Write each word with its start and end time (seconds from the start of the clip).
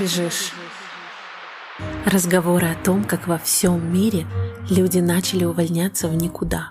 бежишь? 0.00 0.52
Разговоры 2.06 2.68
о 2.68 2.74
том, 2.74 3.04
как 3.04 3.28
во 3.28 3.38
всем 3.38 3.92
мире 3.92 4.26
люди 4.70 4.98
начали 4.98 5.44
увольняться 5.44 6.08
в 6.08 6.14
никуда. 6.14 6.70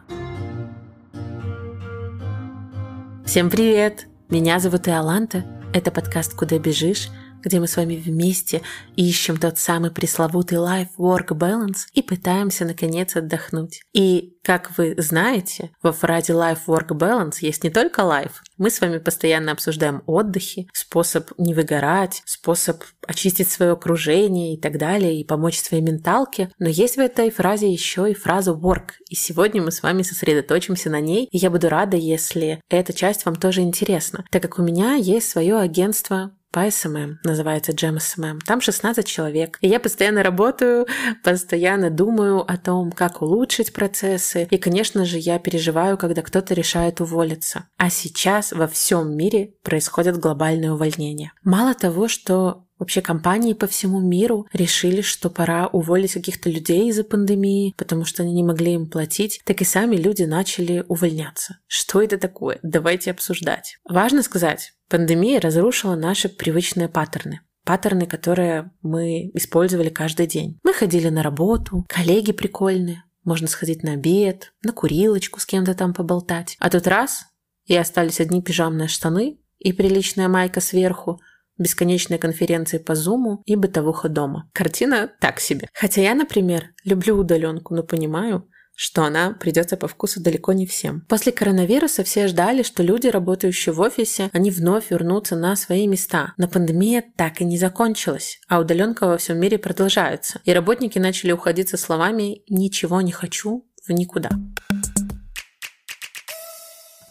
Всем 3.26 3.50
привет! 3.50 4.08
Меня 4.30 4.60
зовут 4.60 4.88
Иоланта. 4.88 5.46
Это 5.74 5.92
подкаст 5.92 6.36
«Куда 6.36 6.58
бежишь?», 6.58 7.10
где 7.44 7.60
мы 7.60 7.68
с 7.68 7.78
вами 7.78 7.96
вместе 7.96 8.62
ищем 8.96 9.38
тот 9.38 9.58
самый 9.58 9.92
пресловутый 9.92 10.58
life-work 10.58 11.30
balance 11.30 11.88
и 11.94 12.02
пытаемся 12.02 12.66
наконец 12.66 13.16
отдохнуть. 13.16 13.82
И, 13.94 14.38
как 14.44 14.78
вы 14.78 14.96
знаете, 14.98 15.72
во 15.82 15.92
фразе 15.92 16.34
life-work 16.34 16.90
balance 16.90 17.38
есть 17.42 17.64
не 17.64 17.70
только 17.70 18.02
life. 18.02 18.34
Мы 18.58 18.70
с 18.70 18.82
вами 18.82 18.98
постоянно 18.98 19.52
обсуждаем 19.52 20.04
отдыхи, 20.06 20.68
способ 20.74 21.32
не 21.38 21.54
выгорать, 21.54 22.22
способ 22.26 22.84
очистить 23.08 23.50
свое 23.50 23.72
окружение 23.72 24.54
и 24.54 24.58
так 24.60 24.78
далее, 24.78 25.20
и 25.20 25.24
помочь 25.24 25.60
своей 25.60 25.84
менталке. 25.84 26.52
Но 26.60 26.68
есть 26.70 26.98
в 26.98 27.00
этой 27.00 27.32
фразе 27.32 27.72
еще 27.72 28.12
и 28.12 28.14
фраза 28.14 28.52
work. 28.52 28.92
И 29.10 29.16
сегодня 29.16 29.62
мы 29.62 29.72
с 29.72 29.82
вами 29.82 30.04
сосредоточимся 30.04 30.90
на 30.90 31.00
ней. 31.00 31.28
И 31.32 31.38
я 31.38 31.50
буду 31.50 31.70
рада, 31.70 31.98
если 31.98 32.62
эта 32.70 32.94
часть 32.94 33.26
вам 33.26 33.36
тоже 33.36 33.62
интересна, 33.62 34.26
так 34.30 34.42
как 34.42 34.60
у 34.60 34.62
меня 34.62 34.96
есть 34.96 35.30
свое 35.30 35.58
агентство 35.58 36.32
по 36.52 36.70
SMM, 36.70 37.20
называется 37.24 37.72
Jam 37.72 37.98
SMM. 37.98 38.40
Там 38.46 38.62
16 38.62 39.06
человек. 39.06 39.58
И 39.62 39.68
я 39.68 39.80
постоянно 39.80 40.24
работаю, 40.24 40.88
постоянно 41.24 41.90
думаю 41.90 42.40
о 42.40 42.58
том, 42.58 42.92
как 42.92 43.22
улучшить 43.22 43.74
процессы. 43.74 44.48
И, 44.50 44.58
конечно 44.58 45.06
же, 45.06 45.18
я 45.18 45.40
переживаю, 45.40 45.98
когда 45.98 46.22
кто-то 46.22 46.54
решает 46.54 47.02
уволиться. 47.02 47.68
А 47.78 47.90
сейчас 47.90 48.52
во 48.52 48.68
всем 48.68 49.16
мире 49.16 49.54
происходят 49.64 50.18
глобальные 50.18 50.74
увольнения. 50.74 51.34
Мало 51.44 51.76
того, 51.76 52.08
что 52.08 52.66
Вообще 52.80 53.02
компании 53.02 53.54
по 53.54 53.68
всему 53.68 54.00
миру 54.00 54.48
решили, 54.54 55.02
что 55.02 55.30
пора 55.30 55.68
уволить 55.68 56.14
каких-то 56.14 56.50
людей 56.50 56.90
из-за 56.90 57.04
пандемии, 57.04 57.76
потому 57.78 58.06
что 58.06 58.24
они 58.24 58.34
не 58.34 58.44
могли 58.44 58.74
им 58.74 58.90
платить, 58.90 59.42
так 59.44 59.62
и 59.62 59.66
сами 59.66 59.98
люди 59.98 60.24
начали 60.24 60.86
увольняться. 60.88 61.60
Что 61.68 62.02
это 62.02 62.18
такое? 62.18 62.60
Давайте 62.64 63.12
обсуждать. 63.12 63.78
Важно 63.84 64.24
сказать, 64.24 64.74
пандемия 64.90 65.40
разрушила 65.40 65.96
наши 65.96 66.30
привычные 66.30 66.90
паттерны 66.90 67.42
паттерны, 67.66 68.08
которые 68.08 68.72
мы 68.82 69.30
использовали 69.36 69.90
каждый 69.90 70.26
день. 70.26 70.60
Мы 70.64 70.74
ходили 70.74 71.10
на 71.10 71.22
работу, 71.22 71.86
коллеги 71.88 72.32
прикольные, 72.32 73.04
можно 73.24 73.46
сходить 73.46 73.84
на 73.84 73.92
обед, 73.92 74.54
на 74.64 74.72
курилочку 74.74 75.40
с 75.40 75.46
кем-то 75.46 75.76
там 75.76 75.94
поболтать. 75.94 76.58
А 76.60 76.72
тут 76.72 76.88
раз, 76.88 77.28
и 77.66 77.76
остались 77.76 78.20
одни 78.20 78.42
пижамные 78.42 78.88
штаны 78.88 79.38
и 79.60 79.72
приличная 79.72 80.28
майка 80.28 80.62
сверху, 80.62 81.22
бесконечные 81.60 82.18
конференции 82.18 82.78
по 82.80 82.96
Зуму 82.96 83.44
и 83.46 83.56
бытовуха 83.56 84.10
дома. 84.10 84.50
Картина 84.54 85.12
так 85.20 85.40
себе. 85.40 85.70
Хотя 85.74 86.02
я, 86.02 86.16
например, 86.16 86.72
люблю 86.84 87.18
удаленку, 87.18 87.76
но 87.76 87.84
понимаю, 87.84 88.50
что 88.82 89.04
она 89.04 89.34
придется 89.34 89.76
по 89.76 89.90
вкусу 89.90 90.24
далеко 90.24 90.54
не 90.54 90.66
всем. 90.66 91.02
После 91.10 91.34
коронавируса 91.34 92.06
все 92.06 92.28
ждали, 92.28 92.64
что 92.64 92.82
люди, 92.82 93.08
работающие 93.08 93.74
в 93.74 93.82
офисе, 93.82 94.30
они 94.32 94.52
вновь 94.52 94.90
вернутся 94.90 95.36
на 95.36 95.58
свои 95.58 95.86
места. 95.86 96.34
Но 96.38 96.48
пандемия 96.48 97.04
так 97.18 97.42
и 97.42 97.46
не 97.46 97.58
закончилась, 97.58 98.40
а 98.48 98.58
удаленка 98.58 99.06
во 99.06 99.18
всем 99.18 99.38
мире 99.38 99.58
продолжается. 99.58 100.40
И 100.46 100.54
работники 100.54 100.98
начали 100.98 101.34
уходить 101.34 101.68
со 101.68 101.76
словами 101.76 102.42
«ничего 102.48 103.02
не 103.02 103.12
хочу» 103.12 103.70
в 103.86 103.92
никуда. 103.92 104.30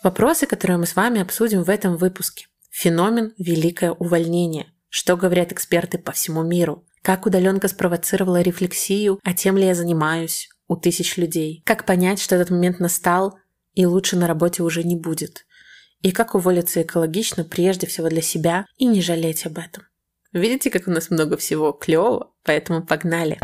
Вопросы, 0.03 0.47
которые 0.47 0.79
мы 0.79 0.87
с 0.87 0.97
вами 0.97 1.21
обсудим 1.21 1.65
в 1.65 1.69
этом 1.69 1.99
выпуске. 1.99 2.48
Феномен 2.81 3.35
«Великое 3.39 3.91
увольнение». 3.91 4.73
Что 4.89 5.17
говорят 5.17 5.51
эксперты 5.51 5.99
по 5.99 6.13
всему 6.13 6.45
миру? 6.45 6.87
Как 7.03 7.27
удаленка 7.27 7.67
спровоцировала 7.67 8.41
рефлексию, 8.41 9.19
а 9.25 9.35
тем 9.35 9.59
ли 9.59 9.67
я 9.67 9.75
занимаюсь 9.75 10.49
у 10.69 10.77
тысяч 10.77 11.17
людей? 11.17 11.61
Как 11.67 11.87
понять, 11.87 12.21
что 12.21 12.37
этот 12.37 12.51
момент 12.51 12.79
настал 12.79 13.37
и 13.75 13.85
лучше 13.85 14.15
на 14.15 14.29
работе 14.29 14.63
уже 14.63 14.85
не 14.85 14.95
будет? 14.95 15.45
И 16.03 16.13
как 16.13 16.37
уволиться 16.37 16.81
экологично 16.81 17.43
прежде 17.43 17.89
всего 17.89 18.09
для 18.09 18.23
себя 18.23 18.65
и 18.77 18.85
не 18.85 19.03
жалеть 19.03 19.45
об 19.45 19.59
этом? 19.59 19.83
Видите, 20.33 20.71
как 20.71 20.87
у 20.87 20.93
нас 20.93 21.11
много 21.11 21.37
всего 21.37 21.73
клевого, 21.73 22.31
поэтому 22.45 22.87
погнали. 22.87 23.41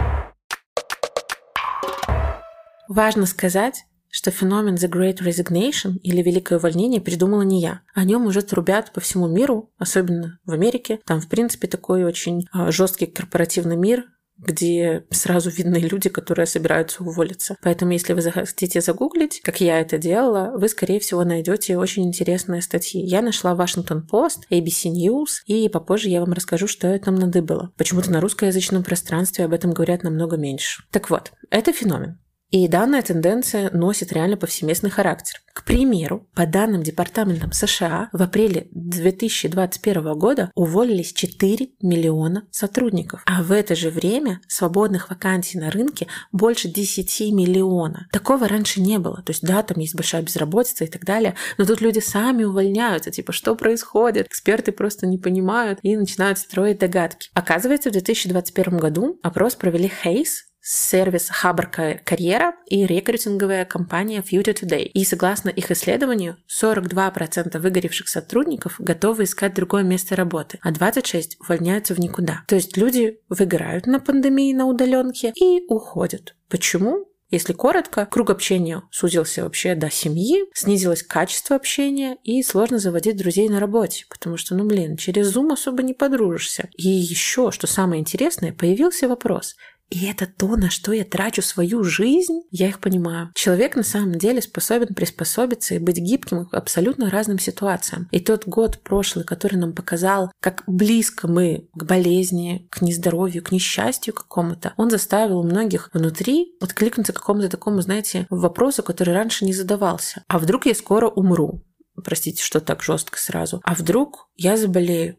Важно 2.87 3.27
сказать, 3.27 3.85
что 4.15 4.31
феномен 4.31 4.77
The 4.77 4.89
Great 4.89 5.19
Resignation 5.19 5.99
или 6.05 6.23
Великое 6.23 6.59
увольнение 6.59 7.01
придумала 7.01 7.43
не 7.43 7.61
я. 7.61 7.81
О 7.95 8.05
нем 8.05 8.27
уже 8.27 8.43
трубят 8.43 8.93
по 8.93 9.01
всему 9.01 9.27
миру, 9.27 9.73
особенно 9.77 10.39
в 10.45 10.53
Америке. 10.53 11.01
Там, 11.05 11.21
в 11.21 11.29
принципе, 11.29 11.67
такой 11.67 12.05
очень 12.05 12.47
а, 12.53 12.71
жесткий 12.71 13.07
корпоративный 13.07 13.77
мир, 13.77 14.05
где 14.39 15.05
сразу 15.11 15.51
видны 15.51 15.79
люди, 15.79 16.09
которые 16.09 16.47
собираются 16.47 17.03
уволиться. 17.03 17.57
Поэтому, 17.61 17.91
если 17.91 18.13
вы 18.13 18.23
захотите 18.23 18.81
загуглить, 18.81 19.41
как 19.43 19.61
я 19.61 19.81
это 19.81 19.99
делала, 19.99 20.53
вы, 20.57 20.69
скорее 20.69 21.01
всего, 21.01 21.25
найдете 21.25 21.77
очень 21.77 22.07
интересные 22.07 22.63
статьи. 22.63 23.01
Я 23.01 23.21
нашла 23.21 23.55
Washington 23.55 24.03
Post, 24.09 24.43
ABC 24.49 24.93
News, 24.93 25.43
и 25.47 25.69
попозже 25.69 26.09
я 26.09 26.21
вам 26.21 26.35
расскажу, 26.35 26.69
что 26.69 26.87
я 26.87 27.01
там 27.01 27.17
надыбала. 27.17 27.73
Почему-то 27.77 28.13
на 28.13 28.21
русскоязычном 28.21 28.85
пространстве 28.85 29.45
об 29.45 29.53
этом 29.53 29.73
говорят 29.73 30.05
намного 30.05 30.37
меньше. 30.37 30.85
Так 30.93 31.11
вот, 31.11 31.33
это 31.51 31.73
феномен. 31.73 32.21
И 32.55 32.69
данная 32.69 33.03
тенденция 33.03 33.69
носит 33.73 34.13
реально 34.13 34.37
повсеместный 34.37 34.89
характер. 34.89 35.41
К 35.53 35.65
примеру, 35.65 36.29
по 36.35 36.47
данным 36.47 36.85
Департаментом 36.85 37.51
США, 37.51 38.11
в 38.13 38.23
апреле 38.23 38.69
2021 38.71 40.17
года 40.17 40.53
уволились 40.55 41.13
4 41.13 41.71
миллиона 41.83 42.47
сотрудников, 42.53 43.23
а 43.27 43.43
в 43.43 43.51
это 43.51 43.75
же 43.75 43.91
время 43.91 44.41
свободных 44.47 45.11
вакансий 45.11 45.59
на 45.59 45.73
рынке 45.73 46.07
больше 46.31 46.69
10 46.69 47.33
миллиона. 47.33 48.07
Такого 48.13 48.47
раньше 48.47 48.81
не 48.81 49.01
было. 49.01 49.21
То 49.23 49.33
есть, 49.33 49.43
да, 49.43 49.61
там 49.65 49.81
есть 49.81 49.97
большая 49.97 50.23
безработица 50.23 50.85
и 50.85 50.89
так 50.89 51.05
далее, 51.05 51.35
но 51.59 51.65
тут 51.65 51.81
люди 51.81 51.99
сами 51.99 52.45
увольняются. 52.45 53.11
Типа, 53.11 53.33
что 53.33 53.57
происходит? 53.57 54.29
Эксперты 54.29 54.71
просто 54.71 55.09
не 55.09 55.19
понимают 55.19 55.81
и 55.83 55.97
начинают 55.97 56.39
строить 56.39 56.79
догадки. 56.79 57.31
Оказывается, 57.35 57.89
в 57.89 57.95
2021 57.95 58.77
году 58.77 59.19
опрос 59.25 59.57
провели 59.57 59.91
Hayes, 60.05 60.45
сервис 60.65 61.29
Хабр 61.29 61.67
Карьера 61.67 62.55
и 62.67 62.87
рекрутинговая 62.87 63.67
компания 63.67 64.23
Future 64.23 64.55
Today. 64.55 64.85
И 64.85 65.05
согласно 65.05 65.51
их 65.51 65.71
исследованию, 65.71 66.39
42% 66.49 67.59
выгоревших 67.59 68.09
сотрудников 68.09 68.77
готовы 68.79 69.25
искать 69.25 69.55
другое 69.55 69.83
место 69.83 70.17
работы, 70.17 70.59
а 70.63 70.73
26% 70.73 71.35
увольняются 71.41 71.95
в 71.95 72.01
никуда. 72.01 72.43
То 72.49 72.55
есть 72.57 72.77
люди 72.79 73.21
выгорают 73.29 73.87
на 73.87 74.01
пандемии 74.01 74.55
на 74.55 74.65
удаленке 74.65 75.33
и 75.37 75.65
уходят. 75.69 76.35
Почему? 76.49 77.07
Если 77.31 77.53
коротко, 77.53 78.07
круг 78.07 78.31
общения 78.31 78.83
сузился 78.93 79.43
вообще 79.43 79.75
до 79.75 79.91
семьи, 79.91 80.45
снизилось 80.55 81.03
качество 81.03 81.57
общения 81.57 82.17
и 82.23 82.41
сложно 82.45 82.79
заводить 82.79 83.17
друзей 83.17 83.49
на 83.49 83.59
работе, 83.59 84.05
потому 84.09 84.37
что, 84.37 84.55
ну 84.55 84.65
блин, 84.65 84.97
через 84.97 85.35
Zoom 85.35 85.53
особо 85.53 85.83
не 85.83 85.95
подружишься. 85.95 86.69
И 86.77 86.89
еще, 86.89 87.51
что 87.51 87.67
самое 87.67 88.01
интересное, 88.01 88.53
появился 88.53 89.09
вопрос, 89.09 89.57
и 89.95 90.07
это 90.07 90.27
то, 90.27 90.57
на 90.57 90.71
что 90.71 90.93
я 90.93 91.05
трачу 91.05 91.41
свою 91.41 91.85
жизнь, 91.85 92.43
я 92.51 92.67
их 92.69 92.81
понимаю. 92.81 93.31
Человек 93.37 93.77
на 93.77 93.85
самом 93.85 94.17
деле 94.17 94.43
способен 94.43 94.93
приспособиться 94.93 95.77
и 95.77 95.79
быть 95.79 95.99
гибким 95.99 96.47
к 96.47 96.55
абсолютно 96.55 97.11
разным 97.11 97.39
ситуациям. 97.39 98.09
И 98.11 98.19
тот 98.19 98.45
год 98.45 98.81
прошлый, 98.83 99.25
который 99.25 99.55
нам 99.55 99.73
показал, 99.73 100.33
как 100.41 100.65
близко 100.67 101.29
мы 101.29 101.69
к 101.75 101.85
болезни, 101.85 102.67
к 102.71 102.83
нездоровью, 102.83 103.45
к 103.45 103.53
несчастью 103.53 104.15
какому-то, 104.15 104.75
он 104.77 104.91
заставил 104.91 105.45
многих 105.45 105.91
внутри 105.93 106.57
откликнуться 106.61 107.13
какому-то 107.13 107.49
такому, 107.49 107.81
знаете, 107.81 108.27
вопросу, 108.31 108.83
который 108.83 109.15
раньше 109.15 109.45
не 109.45 109.53
задавался. 109.53 110.25
А 110.27 110.41
вдруг 110.41 110.67
я 110.67 110.75
скоро 110.75 111.09
умру? 111.09 111.63
Простите, 112.03 112.43
что 112.43 112.59
так 112.59 112.83
жестко 112.83 113.21
сразу. 113.21 113.61
А 113.63 113.75
вдруг 113.75 114.29
я 114.35 114.57
заболею? 114.57 115.19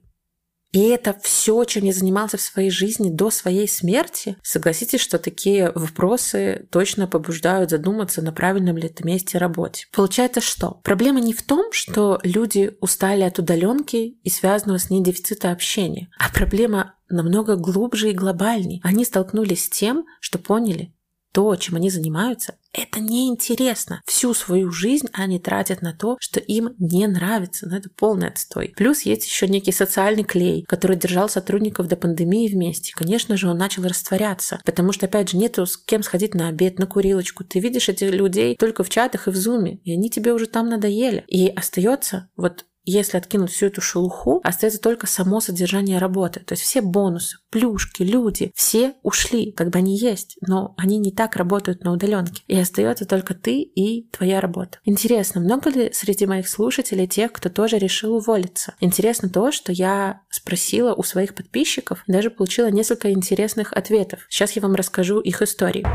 И 0.76 0.90
это 0.90 1.16
все, 1.24 1.64
чем 1.64 1.86
я 1.86 1.94
занимался 1.94 2.36
в 2.36 2.42
своей 2.42 2.70
жизни 2.70 3.10
до 3.10 3.30
своей 3.30 3.66
смерти. 3.66 4.36
Согласитесь, 4.44 5.00
что 5.00 5.18
такие 5.18 5.72
вопросы 5.74 6.68
точно 6.70 7.08
побуждают 7.08 7.70
задуматься, 7.70 8.22
на 8.22 8.34
правильном 8.34 8.76
ли 8.76 8.88
это 8.90 9.06
месте 9.06 9.38
работе. 9.38 9.88
Получается 9.94 10.42
что? 10.42 10.82
Проблема 10.84 11.22
не 11.22 11.32
в 11.32 11.44
том, 11.44 11.72
что 11.72 12.20
люди 12.24 12.76
устали 12.82 13.22
от 13.22 13.40
удаленки 13.40 14.18
и 14.22 14.30
связанного 14.30 14.78
с 14.78 14.90
ней 14.90 15.02
дефицита 15.02 15.52
общения, 15.52 16.10
а 16.20 16.30
проблема 16.30 16.96
намного 17.10 17.56
глубже 17.56 18.10
и 18.10 18.14
глобальней. 18.14 18.82
Они 18.84 19.06
столкнулись 19.06 19.64
с 19.64 19.70
тем, 19.70 20.06
что 20.20 20.40
поняли, 20.40 20.94
то, 21.36 21.54
чем 21.58 21.76
они 21.76 21.90
занимаются, 21.90 22.56
это 22.72 23.02
неинтересно. 23.02 24.02
Всю 24.06 24.34
свою 24.34 24.72
жизнь 24.72 25.08
они 25.12 25.38
тратят 25.38 25.82
на 25.82 25.92
то, 25.92 26.16
что 26.22 26.40
им 26.40 26.76
не 26.80 27.06
нравится. 27.08 27.68
Но 27.68 27.76
это 27.76 27.90
полный 27.90 28.30
отстой. 28.30 28.74
Плюс 28.78 29.02
есть 29.02 29.26
еще 29.26 29.46
некий 29.50 29.74
социальный 29.74 30.24
клей, 30.24 30.64
который 30.64 30.96
держал 30.96 31.28
сотрудников 31.28 31.90
до 31.90 31.98
пандемии 31.98 32.48
вместе. 32.48 32.94
Конечно 32.96 33.36
же, 33.36 33.50
он 33.50 33.58
начал 33.58 33.84
растворяться, 33.84 34.62
потому 34.64 34.94
что, 34.94 35.08
опять 35.08 35.32
же, 35.32 35.36
нету 35.36 35.66
с 35.66 35.76
кем 35.76 36.04
сходить 36.04 36.36
на 36.36 36.48
обед, 36.48 36.80
на 36.80 36.88
курилочку. 36.88 37.44
Ты 37.44 37.60
видишь 37.60 37.90
этих 37.90 38.12
людей 38.12 38.56
только 38.56 38.86
в 38.86 38.90
чатах 38.90 39.28
и 39.28 39.32
в 39.32 39.36
зуме, 39.36 39.82
и 39.84 39.92
они 39.92 40.10
тебе 40.10 40.32
уже 40.32 40.48
там 40.48 40.70
надоели. 40.70 41.26
И 41.28 41.50
остается 41.50 42.30
вот 42.38 42.64
если 42.86 43.18
откинуть 43.18 43.52
всю 43.52 43.68
эту 43.68 43.82
шелуху, 43.82 44.42
остается 44.44 44.80
только 44.80 45.08
само 45.08 45.40
содержание 45.42 45.98
работы. 45.98 46.40
То 46.42 46.54
есть 46.54 46.64
все 46.64 46.82
бонусы, 46.82 47.38
плюшки, 47.50 48.04
люди, 48.04 48.52
все 48.56 48.94
ушли, 49.04 49.52
как 49.52 49.70
бы 49.70 49.80
они 49.80 49.98
есть, 49.98 50.38
но 50.42 50.74
они 50.78 50.98
не 50.98 51.12
так 51.12 51.36
работают 51.36 51.84
на 51.84 51.92
удаленке. 51.92 52.44
И 52.48 52.58
остается 52.58 53.06
только 53.06 53.34
ты 53.34 53.62
и 53.62 54.10
твоя 54.10 54.42
работа. 54.42 54.80
Интересно, 54.84 55.42
много 55.42 55.70
ли 55.70 55.92
среди 55.94 56.26
моих 56.26 56.48
слушателей 56.48 57.08
тех, 57.08 57.32
кто 57.32 57.50
тоже 57.50 57.78
решил 57.78 58.16
уволиться? 58.16 58.76
Интересно 58.80 59.30
то, 59.30 59.52
что 59.52 59.72
я 59.72 60.22
спросила 60.30 60.94
у 60.94 61.04
своих 61.04 61.34
подписчиков, 61.34 62.04
даже 62.08 62.30
получила 62.30 62.68
несколько 62.68 63.12
интересных 63.12 63.74
ответов. 63.74 64.26
Сейчас 64.30 64.52
я 64.54 64.62
вам 64.62 64.76
расскажу 64.76 65.20
их 65.20 65.42
истории. 65.42 65.86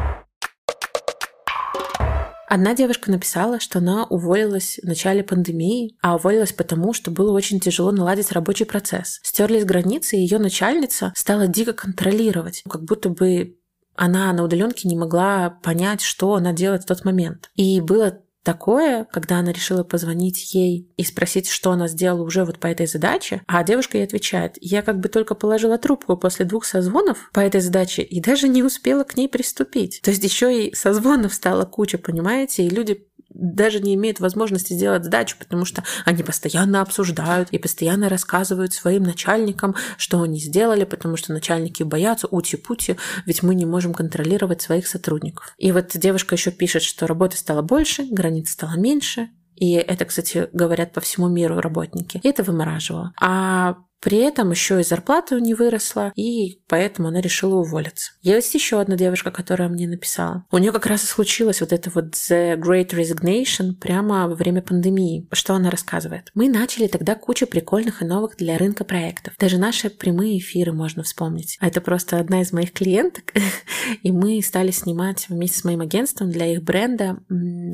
Одна 2.52 2.75
девушка 2.75 3.12
написала, 3.12 3.61
что 3.61 3.79
она 3.79 4.06
уволилась 4.06 4.81
в 4.82 4.85
начале 4.85 5.23
пандемии, 5.23 5.97
а 6.02 6.17
уволилась 6.17 6.52
потому, 6.52 6.93
что 6.93 7.12
было 7.12 7.31
очень 7.31 7.61
тяжело 7.61 7.93
наладить 7.93 8.32
рабочий 8.32 8.64
процесс. 8.64 9.20
Стерлись 9.23 9.64
границы, 9.64 10.17
и 10.17 10.23
ее 10.23 10.38
начальница 10.38 11.12
стала 11.14 11.47
дико 11.47 11.73
контролировать, 11.75 12.64
как 12.69 12.82
будто 12.82 13.08
бы 13.08 13.56
она 13.94 14.32
на 14.32 14.43
удаленке 14.43 14.88
не 14.88 14.97
могла 14.97 15.61
понять, 15.62 16.00
что 16.00 16.35
она 16.35 16.52
делает 16.52 16.82
в 16.82 16.87
тот 16.87 17.05
момент. 17.05 17.52
И 17.55 17.81
было 17.81 18.19
такое, 18.43 19.07
когда 19.13 19.39
она 19.39 19.53
решила 19.53 19.85
позвонить 19.85 20.55
ей 20.55 20.91
и 20.97 21.05
спросить, 21.05 21.49
что 21.49 21.73
она 21.73 21.89
сделала 21.89 22.23
уже 22.23 22.45
вот 22.45 22.59
по 22.59 22.67
этой 22.67 22.87
задаче, 22.87 23.43
а 23.47 23.63
девушка 23.65 23.99
ей 23.99 24.05
отвечает, 24.05 24.57
я 24.61 24.83
как 24.83 25.01
бы 25.01 25.09
только 25.09 25.35
положила 25.35 25.79
трубку 25.79 26.17
после 26.17 26.45
двух 26.45 26.65
созвонов 26.65 27.31
по 27.33 27.41
этой 27.41 27.61
задаче 27.61 28.03
и 28.03 28.21
даже 28.21 28.49
не 28.49 28.63
успела 28.63 29.05
к 29.05 29.17
ней 29.17 29.29
приступить. 29.29 30.01
То 30.03 30.11
есть 30.11 30.25
еще 30.25 30.67
и 30.67 30.75
созвонов 30.75 31.35
стала 31.35 31.65
куча, 31.65 31.99
понимаете, 31.99 32.65
и 32.65 32.71
люди 32.71 33.07
даже 33.31 33.81
не 33.81 33.94
имеют 33.94 34.21
возможности 34.21 34.73
сделать 34.73 35.05
сдачу, 35.05 35.37
потому 35.38 35.65
что 35.65 35.85
они 36.05 36.23
постоянно 36.23 36.82
обсуждают 36.82 37.50
и 37.50 37.59
постоянно 37.59 38.09
рассказывают 38.09 38.73
своим 38.73 39.03
начальникам, 39.03 39.75
что 39.97 40.23
они 40.23 40.38
сделали, 40.38 40.85
потому 40.85 41.17
что 41.17 41.32
начальники 41.32 41.82
боятся 41.82 42.27
ути-пути, 42.29 42.97
ведь 43.27 43.43
мы 43.43 43.55
не 43.55 43.67
можем 43.67 43.94
контролировать 43.94 44.62
своих 44.62 44.87
сотрудников. 44.87 45.55
И 45.59 45.73
вот 45.73 45.91
девушка 45.94 46.35
еще 46.35 46.50
пишет, 46.50 46.82
что 46.82 47.06
работы 47.06 47.37
стало 47.37 47.62
больше, 47.62 48.05
границ 48.05 48.50
стало 48.50 48.77
меньше, 48.77 49.31
и 49.56 49.75
это, 49.75 50.06
кстати, 50.06 50.49
говорят 50.53 50.93
по 50.93 51.00
всему 51.00 51.29
миру 51.29 51.61
работники. 51.61 52.19
И 52.23 52.29
это 52.29 52.43
вымораживало. 52.43 53.12
А 53.21 53.76
при 54.00 54.19
этом 54.19 54.50
еще 54.50 54.81
и 54.81 54.85
зарплата 54.85 55.38
не 55.41 55.55
выросла, 55.55 56.12
и 56.17 56.61
поэтому 56.69 57.08
она 57.08 57.20
решила 57.20 57.56
уволиться. 57.56 58.12
Есть 58.23 58.55
еще 58.55 58.81
одна 58.81 58.97
девушка, 58.97 59.31
которая 59.31 59.69
мне 59.69 59.87
написала. 59.87 60.44
У 60.50 60.58
нее 60.58 60.73
как 60.73 60.87
раз 60.87 61.05
и 61.05 61.06
случилось 61.06 61.61
вот 61.61 61.73
это 61.73 61.91
вот 61.91 62.14
The 62.14 62.56
Great 62.56 62.91
Resignation 62.91 63.75
прямо 63.75 64.26
во 64.29 64.35
время 64.35 64.62
пандемии. 64.62 65.29
Что 65.32 65.55
она 65.55 65.70
рассказывает? 65.70 66.31
Мы 66.35 66.49
начали 66.49 66.87
тогда 66.87 67.14
кучу 67.14 67.47
прикольных 67.47 68.02
и 68.02 68.05
новых 68.05 68.37
для 68.37 68.58
рынка 68.58 68.85
проектов. 68.85 69.35
Даже 69.38 69.58
наши 69.58 69.91
прямые 69.91 70.38
эфиры 70.38 70.73
можно 70.73 71.02
вспомнить. 71.02 71.56
А 71.61 71.67
это 71.67 71.81
просто 71.81 72.19
одна 72.19 72.43
из 72.43 72.52
моих 72.52 72.73
клиенток. 72.73 73.32
И 74.02 74.12
мы 74.12 74.41
стали 74.43 74.70
снимать 74.70 75.29
вместе 75.29 75.58
с 75.58 75.64
моим 75.64 75.81
агентством 75.81 76.31
для 76.31 76.47
их 76.47 76.62
бренда, 76.62 77.19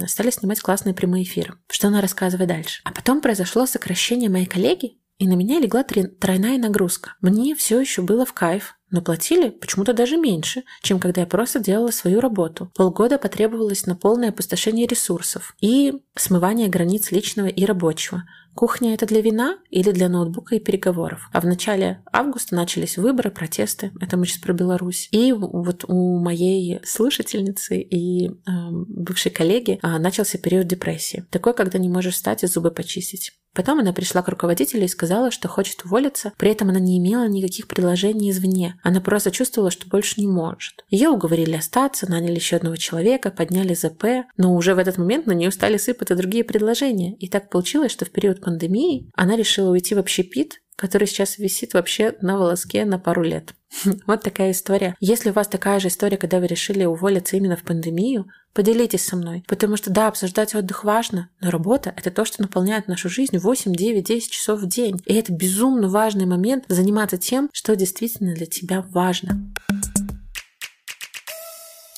стали 0.06 0.31
снимать 0.31 0.61
классные 0.61 0.94
прямые 0.94 1.25
эфиры. 1.25 1.55
Что 1.70 1.88
она 1.88 2.00
рассказывает 2.00 2.49
дальше? 2.49 2.81
А 2.84 2.93
потом 2.93 3.20
произошло 3.20 3.67
сокращение 3.67 4.31
моей 4.31 4.46
коллеги, 4.46 4.99
и 5.19 5.27
на 5.27 5.35
меня 5.35 5.59
легла 5.61 5.83
тройная 5.83 6.59
нагрузка. 6.59 7.15
Мне 7.21 7.55
все 7.55 7.81
еще 7.81 8.03
было 8.03 8.27
в 8.27 8.33
кайф, 8.33 8.77
но 8.91 9.01
платили 9.01 9.49
почему-то 9.49 9.93
даже 9.93 10.17
меньше, 10.17 10.65
чем 10.83 11.01
когда 11.01 11.23
я 11.23 11.27
просто 11.27 11.59
делала 11.59 11.91
свою 11.91 12.21
работу. 12.21 12.71
Полгода 12.75 13.19
потребовалось 13.19 13.87
на 13.87 13.97
полное 13.97 14.29
опустошение 14.29 14.87
ресурсов 14.87 15.57
и 15.61 15.95
смывание 16.15 16.69
границ 16.69 17.11
личного 17.11 17.49
и 17.49 17.65
рабочего. 17.65 18.25
Кухня 18.56 18.94
это 18.94 19.05
для 19.05 19.20
вина 19.20 19.58
или 19.69 19.91
для 19.91 20.08
ноутбука 20.08 20.55
и 20.55 20.61
переговоров. 20.61 21.29
А 21.31 21.43
в 21.43 21.44
начале 21.44 22.03
августа 22.11 22.55
начались 22.55 22.97
выборы, 22.97 23.31
протесты. 23.31 23.93
Это 24.00 24.17
мы 24.17 24.25
сейчас 24.25 24.38
про 24.38 24.55
Беларусь. 24.55 25.08
И 25.12 25.31
вот 25.32 25.85
у 25.88 26.19
моей 26.19 26.81
слушательницы 26.82 27.79
и 27.79 28.29
э, 28.29 28.32
бывшей 28.70 29.31
коллеги 29.31 29.79
э, 29.82 29.99
начался 29.99 30.38
период 30.38 30.67
депрессии. 30.69 31.26
Такой, 31.31 31.53
когда 31.53 31.79
не 31.79 31.91
можешь 31.91 32.14
встать 32.14 32.44
и 32.44 32.47
зубы 32.47 32.70
почистить. 32.70 33.32
Потом 33.56 33.81
она 33.81 33.94
пришла 33.94 34.20
к 34.20 34.29
руководителю 34.29 34.85
и 34.85 34.88
сказала, 34.88 35.31
что 35.31 35.49
хочет 35.49 35.82
уволиться, 35.87 36.35
при 36.37 36.50
этом 36.50 36.69
она 36.69 36.79
не 36.79 36.99
имела 36.99 37.26
никаких 37.26 37.67
предложений 37.67 38.31
извне. 38.31 38.79
Она 38.82 39.00
просто 39.00 39.31
чувствовала, 39.31 39.70
что 39.70 39.88
больше 39.88 40.20
не 40.20 40.26
может. 40.26 40.85
Ее 40.91 41.09
уговорили 41.09 41.56
остаться, 41.56 42.09
наняли 42.09 42.35
еще 42.35 42.56
одного 42.56 42.76
человека, 42.76 43.31
подняли 43.31 43.73
ЗП, 43.73 44.29
но 44.37 44.55
уже 44.55 44.75
в 44.75 44.79
этот 44.79 44.99
момент 44.99 45.26
на 45.26 45.32
нее 45.32 45.50
стали 45.50 45.79
сыпать 45.79 46.11
и 46.11 46.14
другие 46.14 46.44
предложения. 46.44 47.17
И 47.17 47.29
так 47.29 47.49
получилось, 47.49 47.93
что 47.93 48.05
в 48.05 48.11
период 48.11 48.41
пандемии 48.47 49.11
она 49.15 49.37
решила 49.37 49.71
уйти 49.71 49.97
в 49.97 49.99
общепит, 49.99 50.63
который 50.77 51.09
сейчас 51.09 51.39
висит 51.39 51.75
вообще 51.75 52.15
на 52.21 52.39
волоске 52.39 52.85
на 52.85 52.99
пару 52.99 53.23
лет. 53.23 53.55
Вот 54.07 54.23
такая 54.23 54.53
история. 54.53 54.95
Если 55.01 55.31
у 55.31 55.33
вас 55.33 55.49
такая 55.49 55.81
же 55.81 55.89
история, 55.89 56.17
когда 56.17 56.39
вы 56.39 56.47
решили 56.47 56.85
уволиться 56.85 57.37
именно 57.37 57.57
в 57.57 57.65
пандемию, 57.65 58.27
поделитесь 58.55 59.05
со 59.05 59.17
мной. 59.17 59.43
Потому 59.49 59.77
что 59.77 59.91
да, 59.91 60.07
обсуждать 60.07 60.55
отдых 60.55 60.85
важно, 60.85 61.29
но 61.41 61.51
работа— 61.51 61.93
это 61.97 62.11
то, 62.11 62.25
что 62.25 62.43
наполняет 62.43 62.87
нашу 62.87 63.09
жизнь 63.09 63.37
8, 63.37 63.75
9, 63.75 64.05
10 64.05 64.31
часов 64.31 64.61
в 64.61 64.69
день. 64.69 65.01
И 65.07 65.15
это 65.15 65.33
безумно 65.33 65.89
важный 65.89 66.27
момент 66.27 66.65
заниматься 66.69 67.19
тем, 67.19 67.51
что 67.53 67.75
действительно 67.75 68.35
для 68.35 68.47
тебя 68.47 68.83
важно. 68.91 69.53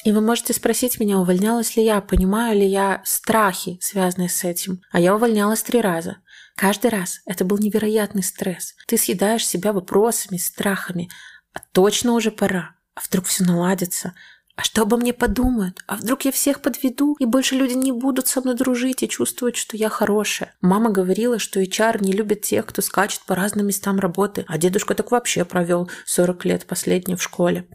И 0.04 0.12
вы 0.12 0.22
можете 0.22 0.54
спросить 0.54 0.98
меня, 1.00 1.18
увольнялась 1.18 1.76
ли 1.76 1.84
я, 1.84 2.00
понимаю 2.00 2.58
ли 2.58 2.66
я 2.66 3.02
страхи, 3.04 3.78
связанные 3.82 4.30
с 4.30 4.42
этим. 4.42 4.80
А 4.90 5.00
я 5.00 5.14
увольнялась 5.14 5.62
три 5.62 5.82
раза. 5.82 6.16
Каждый 6.58 6.90
раз 6.90 7.20
это 7.24 7.44
был 7.44 7.58
невероятный 7.58 8.24
стресс. 8.24 8.74
Ты 8.88 8.98
съедаешь 8.98 9.46
себя 9.46 9.72
вопросами, 9.72 10.38
страхами. 10.38 11.08
А 11.52 11.60
точно 11.70 12.14
уже 12.14 12.32
пора. 12.32 12.74
А 12.96 13.00
вдруг 13.00 13.26
все 13.26 13.44
наладится? 13.44 14.14
А 14.56 14.64
что 14.64 14.82
обо 14.82 14.96
мне 14.96 15.12
подумают? 15.12 15.84
А 15.86 15.94
вдруг 15.94 16.24
я 16.24 16.32
всех 16.32 16.60
подведу, 16.60 17.14
и 17.20 17.26
больше 17.26 17.54
люди 17.54 17.74
не 17.74 17.92
будут 17.92 18.26
со 18.26 18.40
мной 18.40 18.56
дружить 18.56 19.04
и 19.04 19.08
чувствовать, 19.08 19.54
что 19.54 19.76
я 19.76 19.88
хорошая? 19.88 20.52
Мама 20.60 20.90
говорила, 20.90 21.38
что 21.38 21.62
HR 21.62 22.02
не 22.02 22.10
любит 22.10 22.42
тех, 22.42 22.66
кто 22.66 22.82
скачет 22.82 23.20
по 23.24 23.36
разным 23.36 23.68
местам 23.68 24.00
работы, 24.00 24.44
а 24.48 24.58
дедушка 24.58 24.96
так 24.96 25.12
вообще 25.12 25.44
провел 25.44 25.88
40 26.06 26.44
лет 26.44 26.66
последние 26.66 27.16
в 27.16 27.22
школе. 27.22 27.68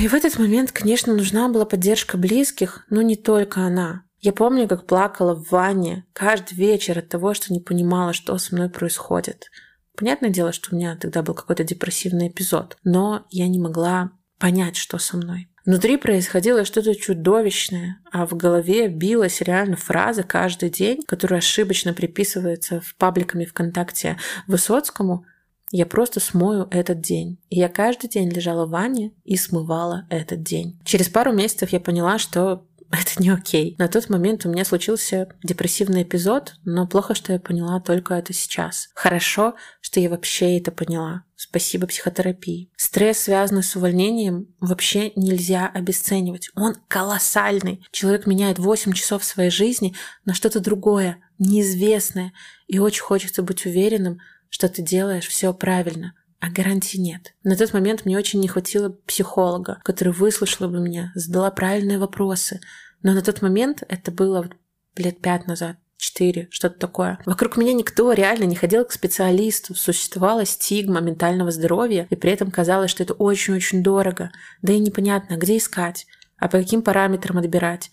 И 0.00 0.08
в 0.08 0.14
этот 0.14 0.40
момент, 0.40 0.72
конечно, 0.72 1.14
нужна 1.14 1.48
была 1.48 1.66
поддержка 1.66 2.18
близких, 2.18 2.84
но 2.90 3.00
не 3.00 3.14
только 3.14 3.60
она. 3.60 4.02
Я 4.22 4.32
помню, 4.32 4.68
как 4.68 4.86
плакала 4.86 5.34
в 5.34 5.50
ванне 5.50 6.06
каждый 6.12 6.54
вечер 6.54 6.98
от 6.98 7.08
того, 7.08 7.34
что 7.34 7.52
не 7.52 7.58
понимала, 7.58 8.12
что 8.12 8.38
со 8.38 8.54
мной 8.54 8.70
происходит. 8.70 9.50
Понятное 9.96 10.30
дело, 10.30 10.52
что 10.52 10.68
у 10.70 10.76
меня 10.76 10.96
тогда 10.96 11.22
был 11.22 11.34
какой-то 11.34 11.64
депрессивный 11.64 12.28
эпизод, 12.28 12.78
но 12.84 13.26
я 13.30 13.48
не 13.48 13.58
могла 13.58 14.12
понять, 14.38 14.76
что 14.76 14.98
со 14.98 15.16
мной. 15.16 15.48
Внутри 15.66 15.96
происходило 15.96 16.64
что-то 16.64 16.94
чудовищное, 16.94 17.98
а 18.12 18.24
в 18.26 18.36
голове 18.36 18.88
билась 18.88 19.40
реально 19.40 19.76
фраза 19.76 20.22
каждый 20.22 20.70
день, 20.70 21.02
которая 21.02 21.38
ошибочно 21.38 21.92
приписывается 21.92 22.80
в 22.80 22.94
пабликами 22.96 23.44
ВКонтакте 23.44 24.18
Высоцкому 24.46 25.24
«Я 25.72 25.86
просто 25.86 26.20
смою 26.20 26.68
этот 26.70 27.00
день». 27.00 27.38
И 27.48 27.58
я 27.58 27.68
каждый 27.68 28.08
день 28.08 28.28
лежала 28.28 28.66
в 28.66 28.70
ванне 28.70 29.12
и 29.24 29.36
смывала 29.36 30.06
этот 30.10 30.42
день. 30.42 30.80
Через 30.84 31.08
пару 31.08 31.32
месяцев 31.32 31.70
я 31.70 31.80
поняла, 31.80 32.18
что 32.18 32.66
это 33.00 33.22
не 33.22 33.30
окей. 33.30 33.74
На 33.78 33.88
тот 33.88 34.10
момент 34.10 34.44
у 34.44 34.50
меня 34.50 34.64
случился 34.66 35.28
депрессивный 35.42 36.02
эпизод, 36.02 36.56
но 36.64 36.86
плохо, 36.86 37.14
что 37.14 37.32
я 37.32 37.40
поняла 37.40 37.80
только 37.80 38.14
это 38.14 38.34
сейчас. 38.34 38.90
Хорошо, 38.94 39.54
что 39.80 39.98
я 39.98 40.10
вообще 40.10 40.58
это 40.58 40.70
поняла. 40.72 41.24
Спасибо 41.34 41.86
психотерапии. 41.86 42.70
Стресс, 42.76 43.20
связанный 43.20 43.62
с 43.62 43.74
увольнением, 43.76 44.54
вообще 44.60 45.12
нельзя 45.16 45.68
обесценивать. 45.68 46.50
Он 46.54 46.76
колоссальный. 46.88 47.82
Человек 47.92 48.26
меняет 48.26 48.58
8 48.58 48.92
часов 48.92 49.24
своей 49.24 49.50
жизни 49.50 49.94
на 50.26 50.34
что-то 50.34 50.60
другое, 50.60 51.18
неизвестное. 51.38 52.34
И 52.66 52.78
очень 52.78 53.02
хочется 53.02 53.42
быть 53.42 53.64
уверенным, 53.64 54.18
что 54.50 54.68
ты 54.68 54.82
делаешь 54.82 55.26
все 55.26 55.54
правильно 55.54 56.14
а 56.42 56.50
гарантий 56.50 56.98
нет. 56.98 57.34
На 57.44 57.54
тот 57.54 57.72
момент 57.72 58.04
мне 58.04 58.18
очень 58.18 58.40
не 58.40 58.48
хватило 58.48 58.88
психолога, 59.06 59.80
который 59.84 60.12
выслушал 60.12 60.68
бы 60.68 60.80
меня, 60.80 61.12
задала 61.14 61.52
правильные 61.52 62.00
вопросы. 62.00 62.60
Но 63.04 63.12
на 63.12 63.22
тот 63.22 63.42
момент, 63.42 63.84
это 63.88 64.10
было 64.10 64.50
лет 64.96 65.20
пять 65.20 65.46
назад, 65.46 65.76
четыре, 65.98 66.48
что-то 66.50 66.80
такое. 66.80 67.20
Вокруг 67.26 67.56
меня 67.56 67.72
никто 67.74 68.12
реально 68.12 68.42
не 68.42 68.56
ходил 68.56 68.84
к 68.84 68.90
специалисту. 68.90 69.76
Существовала 69.76 70.44
стигма 70.44 71.00
ментального 71.00 71.52
здоровья, 71.52 72.08
и 72.10 72.16
при 72.16 72.32
этом 72.32 72.50
казалось, 72.50 72.90
что 72.90 73.04
это 73.04 73.14
очень-очень 73.14 73.84
дорого. 73.84 74.32
Да 74.62 74.72
и 74.72 74.80
непонятно, 74.80 75.36
где 75.36 75.58
искать, 75.58 76.08
а 76.38 76.48
по 76.48 76.58
каким 76.58 76.82
параметрам 76.82 77.38
отбирать. 77.38 77.92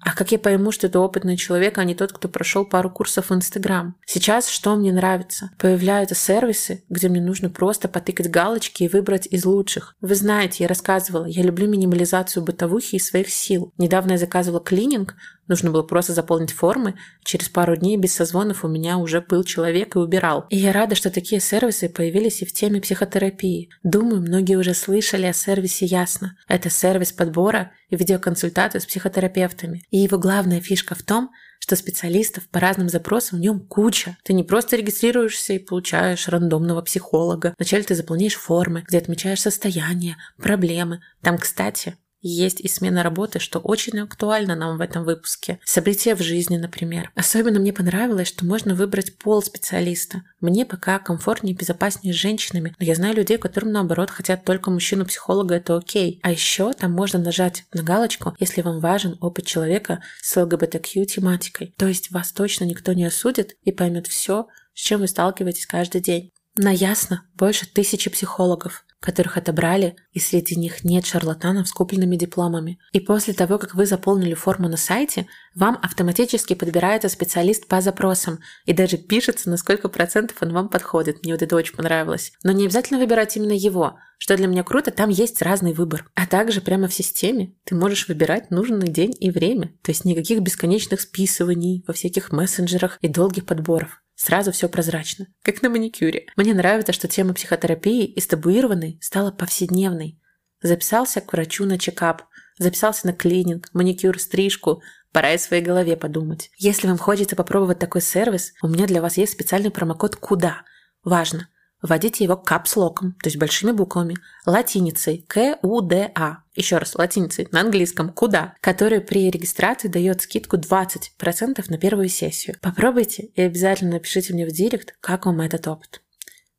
А 0.00 0.14
как 0.14 0.32
я 0.32 0.38
пойму, 0.38 0.72
что 0.72 0.86
это 0.86 1.00
опытный 1.00 1.36
человек, 1.36 1.78
а 1.78 1.84
не 1.84 1.94
тот, 1.94 2.12
кто 2.12 2.28
прошел 2.28 2.64
пару 2.64 2.90
курсов 2.90 3.30
в 3.30 3.34
Инстаграм? 3.34 3.96
Сейчас 4.06 4.48
что 4.48 4.76
мне 4.76 4.92
нравится? 4.92 5.50
Появляются 5.58 6.14
сервисы, 6.14 6.84
где 6.88 7.08
мне 7.08 7.20
нужно 7.20 7.50
просто 7.50 7.88
потыкать 7.88 8.30
галочки 8.30 8.84
и 8.84 8.88
выбрать 8.88 9.26
из 9.26 9.44
лучших. 9.44 9.94
Вы 10.00 10.14
знаете, 10.14 10.64
я 10.64 10.68
рассказывала, 10.68 11.26
я 11.26 11.42
люблю 11.42 11.68
минимализацию 11.68 12.44
бытовухи 12.44 12.96
и 12.96 13.00
своих 13.00 13.30
сил. 13.30 13.72
Недавно 13.78 14.12
я 14.12 14.18
заказывала 14.18 14.60
клининг, 14.60 15.16
Нужно 15.48 15.70
было 15.70 15.82
просто 15.82 16.12
заполнить 16.12 16.52
формы. 16.52 16.94
Через 17.24 17.48
пару 17.48 17.76
дней 17.76 17.96
без 17.96 18.14
созвонов 18.14 18.64
у 18.64 18.68
меня 18.68 18.98
уже 18.98 19.20
был 19.20 19.44
человек 19.44 19.96
и 19.96 19.98
убирал. 19.98 20.46
И 20.50 20.56
я 20.56 20.72
рада, 20.72 20.94
что 20.94 21.10
такие 21.10 21.40
сервисы 21.40 21.88
появились 21.88 22.42
и 22.42 22.46
в 22.46 22.52
теме 22.52 22.80
психотерапии. 22.80 23.70
Думаю, 23.82 24.20
многие 24.20 24.56
уже 24.56 24.74
слышали 24.74 25.26
о 25.26 25.32
сервисе 25.32 25.86
Ясно. 25.86 26.36
Это 26.48 26.70
сервис 26.70 27.12
подбора 27.12 27.72
и 27.90 27.96
видеоконсультации 27.96 28.78
с 28.78 28.86
психотерапевтами. 28.86 29.84
И 29.90 29.98
его 29.98 30.18
главная 30.18 30.60
фишка 30.60 30.94
в 30.94 31.02
том, 31.02 31.30
что 31.60 31.76
специалистов 31.76 32.48
по 32.48 32.60
разным 32.60 32.88
запросам 32.88 33.38
в 33.38 33.42
нем 33.42 33.60
куча. 33.60 34.16
Ты 34.24 34.32
не 34.32 34.44
просто 34.44 34.76
регистрируешься 34.76 35.54
и 35.54 35.58
получаешь 35.58 36.28
рандомного 36.28 36.82
психолога. 36.82 37.54
Вначале 37.58 37.82
ты 37.82 37.94
заполняешь 37.94 38.34
формы, 38.34 38.84
где 38.86 38.98
отмечаешь 38.98 39.40
состояние, 39.40 40.16
проблемы. 40.36 41.00
Там, 41.22 41.38
кстати, 41.38 41.96
есть 42.28 42.60
и 42.60 42.68
смена 42.68 43.02
работы, 43.02 43.38
что 43.38 43.58
очень 43.58 43.98
актуально 44.00 44.54
нам 44.54 44.78
в 44.78 44.80
этом 44.80 45.04
выпуске. 45.04 45.58
События 45.64 46.14
в 46.14 46.22
жизни, 46.22 46.56
например. 46.56 47.10
Особенно 47.14 47.60
мне 47.60 47.72
понравилось, 47.72 48.28
что 48.28 48.44
можно 48.44 48.74
выбрать 48.74 49.16
пол 49.18 49.42
специалиста. 49.42 50.22
Мне 50.40 50.66
пока 50.66 50.98
комфортнее 50.98 51.54
и 51.54 51.56
безопаснее 51.56 52.12
с 52.12 52.16
женщинами, 52.16 52.74
но 52.78 52.84
я 52.84 52.94
знаю 52.94 53.14
людей, 53.14 53.38
которым 53.38 53.72
наоборот 53.72 54.10
хотят 54.10 54.44
только 54.44 54.70
мужчину-психолога, 54.70 55.54
это 55.54 55.76
окей. 55.76 56.20
А 56.22 56.30
еще 56.30 56.72
там 56.72 56.92
можно 56.92 57.18
нажать 57.18 57.64
на 57.72 57.82
галочку, 57.82 58.34
если 58.38 58.62
вам 58.62 58.80
важен 58.80 59.16
опыт 59.20 59.46
человека 59.46 60.02
с 60.22 60.40
ЛГБТQ 60.40 61.06
тематикой. 61.06 61.74
То 61.76 61.86
есть 61.86 62.10
вас 62.10 62.32
точно 62.32 62.64
никто 62.64 62.92
не 62.92 63.04
осудит 63.04 63.56
и 63.62 63.72
поймет 63.72 64.06
все, 64.06 64.48
с 64.74 64.80
чем 64.80 65.00
вы 65.00 65.08
сталкиваетесь 65.08 65.66
каждый 65.66 66.00
день. 66.00 66.32
На 66.56 66.70
ясно 66.70 67.22
больше 67.34 67.66
тысячи 67.66 68.08
психологов 68.08 68.84
которых 69.06 69.36
отобрали, 69.36 69.94
и 70.12 70.18
среди 70.18 70.56
них 70.56 70.82
нет 70.82 71.06
шарлатанов 71.06 71.68
с 71.68 71.72
купленными 71.72 72.16
дипломами. 72.16 72.80
И 72.90 72.98
после 72.98 73.34
того, 73.34 73.56
как 73.56 73.76
вы 73.76 73.86
заполнили 73.86 74.34
форму 74.34 74.68
на 74.68 74.76
сайте, 74.76 75.28
вам 75.54 75.78
автоматически 75.80 76.54
подбирается 76.54 77.08
специалист 77.08 77.68
по 77.68 77.80
запросам 77.80 78.40
и 78.64 78.72
даже 78.72 78.96
пишется, 78.96 79.48
на 79.48 79.58
сколько 79.58 79.88
процентов 79.88 80.38
он 80.40 80.52
вам 80.52 80.68
подходит. 80.68 81.22
Мне 81.22 81.34
вот 81.34 81.42
это 81.42 81.54
очень 81.54 81.76
понравилось. 81.76 82.32
Но 82.42 82.50
не 82.50 82.64
обязательно 82.64 82.98
выбирать 82.98 83.36
именно 83.36 83.52
его. 83.52 83.96
Что 84.18 84.36
для 84.36 84.48
меня 84.48 84.64
круто, 84.64 84.90
там 84.90 85.08
есть 85.08 85.40
разный 85.40 85.72
выбор. 85.72 86.10
А 86.16 86.26
также 86.26 86.60
прямо 86.60 86.88
в 86.88 86.94
системе 86.94 87.54
ты 87.62 87.76
можешь 87.76 88.08
выбирать 88.08 88.50
нужный 88.50 88.88
день 88.88 89.14
и 89.20 89.30
время. 89.30 89.68
То 89.82 89.92
есть 89.92 90.04
никаких 90.04 90.40
бесконечных 90.40 91.00
списываний 91.00 91.84
во 91.86 91.94
всяких 91.94 92.32
мессенджерах 92.32 92.98
и 93.02 93.08
долгих 93.08 93.46
подборов. 93.46 94.02
Сразу 94.16 94.50
все 94.50 94.68
прозрачно, 94.68 95.26
как 95.42 95.62
на 95.62 95.68
маникюре. 95.68 96.26
Мне 96.36 96.54
нравится, 96.54 96.92
что 96.92 97.06
тема 97.06 97.34
психотерапии 97.34 98.04
из 98.04 98.26
табуированной 98.26 98.98
стала 99.02 99.30
повседневной. 99.30 100.18
Записался 100.62 101.20
к 101.20 101.32
врачу 101.32 101.66
на 101.66 101.78
чекап, 101.78 102.22
записался 102.58 103.06
на 103.06 103.12
клининг, 103.12 103.68
маникюр, 103.74 104.18
стрижку. 104.18 104.82
Пора 105.12 105.34
и 105.34 105.38
своей 105.38 105.62
голове 105.62 105.96
подумать. 105.96 106.50
Если 106.58 106.88
вам 106.88 106.98
хочется 106.98 107.36
попробовать 107.36 107.78
такой 107.78 108.00
сервис, 108.00 108.52
у 108.62 108.68
меня 108.68 108.86
для 108.86 109.00
вас 109.00 109.16
есть 109.16 109.32
специальный 109.32 109.70
промокод 109.70 110.16
«Куда». 110.16 110.62
Важно! 111.04 111.48
Вводите 111.82 112.24
его 112.24 112.36
капслоком, 112.36 113.12
то 113.22 113.28
есть 113.28 113.36
большими 113.36 113.72
буквами, 113.72 114.16
латиницей 114.46 115.24
К-У-Д-А. 115.28 116.38
Еще 116.54 116.78
раз, 116.78 116.94
латиницей 116.94 117.48
на 117.52 117.60
английском 117.60 118.12
«Куда», 118.12 118.54
который 118.60 119.00
при 119.00 119.30
регистрации 119.30 119.88
дает 119.88 120.22
скидку 120.22 120.56
20% 120.56 121.64
на 121.68 121.78
первую 121.78 122.08
сессию. 122.08 122.56
Попробуйте 122.62 123.24
и 123.34 123.42
обязательно 123.42 123.92
напишите 123.92 124.32
мне 124.32 124.46
в 124.46 124.52
директ, 124.52 124.96
как 125.00 125.26
вам 125.26 125.40
этот 125.42 125.68
опыт. 125.68 126.00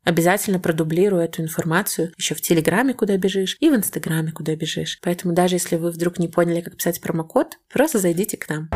Обязательно 0.03 0.59
продублирую 0.59 1.21
эту 1.21 1.41
информацию 1.41 2.13
еще 2.17 2.33
в 2.33 2.39
Телеграме, 2.39 2.93
куда 2.93 3.17
бежишь, 3.17 3.57
и 3.59 3.69
в 3.69 3.75
Инстаграме, 3.75 4.31
куда 4.31 4.55
бежишь. 4.55 4.99
Поэтому 5.01 5.33
даже 5.33 5.55
если 5.55 5.75
вы 5.75 5.91
вдруг 5.91 6.17
не 6.19 6.29
поняли, 6.29 6.61
как 6.61 6.77
писать 6.77 7.01
промокод, 7.01 7.57
просто 7.67 7.99
зайдите 7.99 8.37
к 8.37 8.47
нам. 8.47 8.69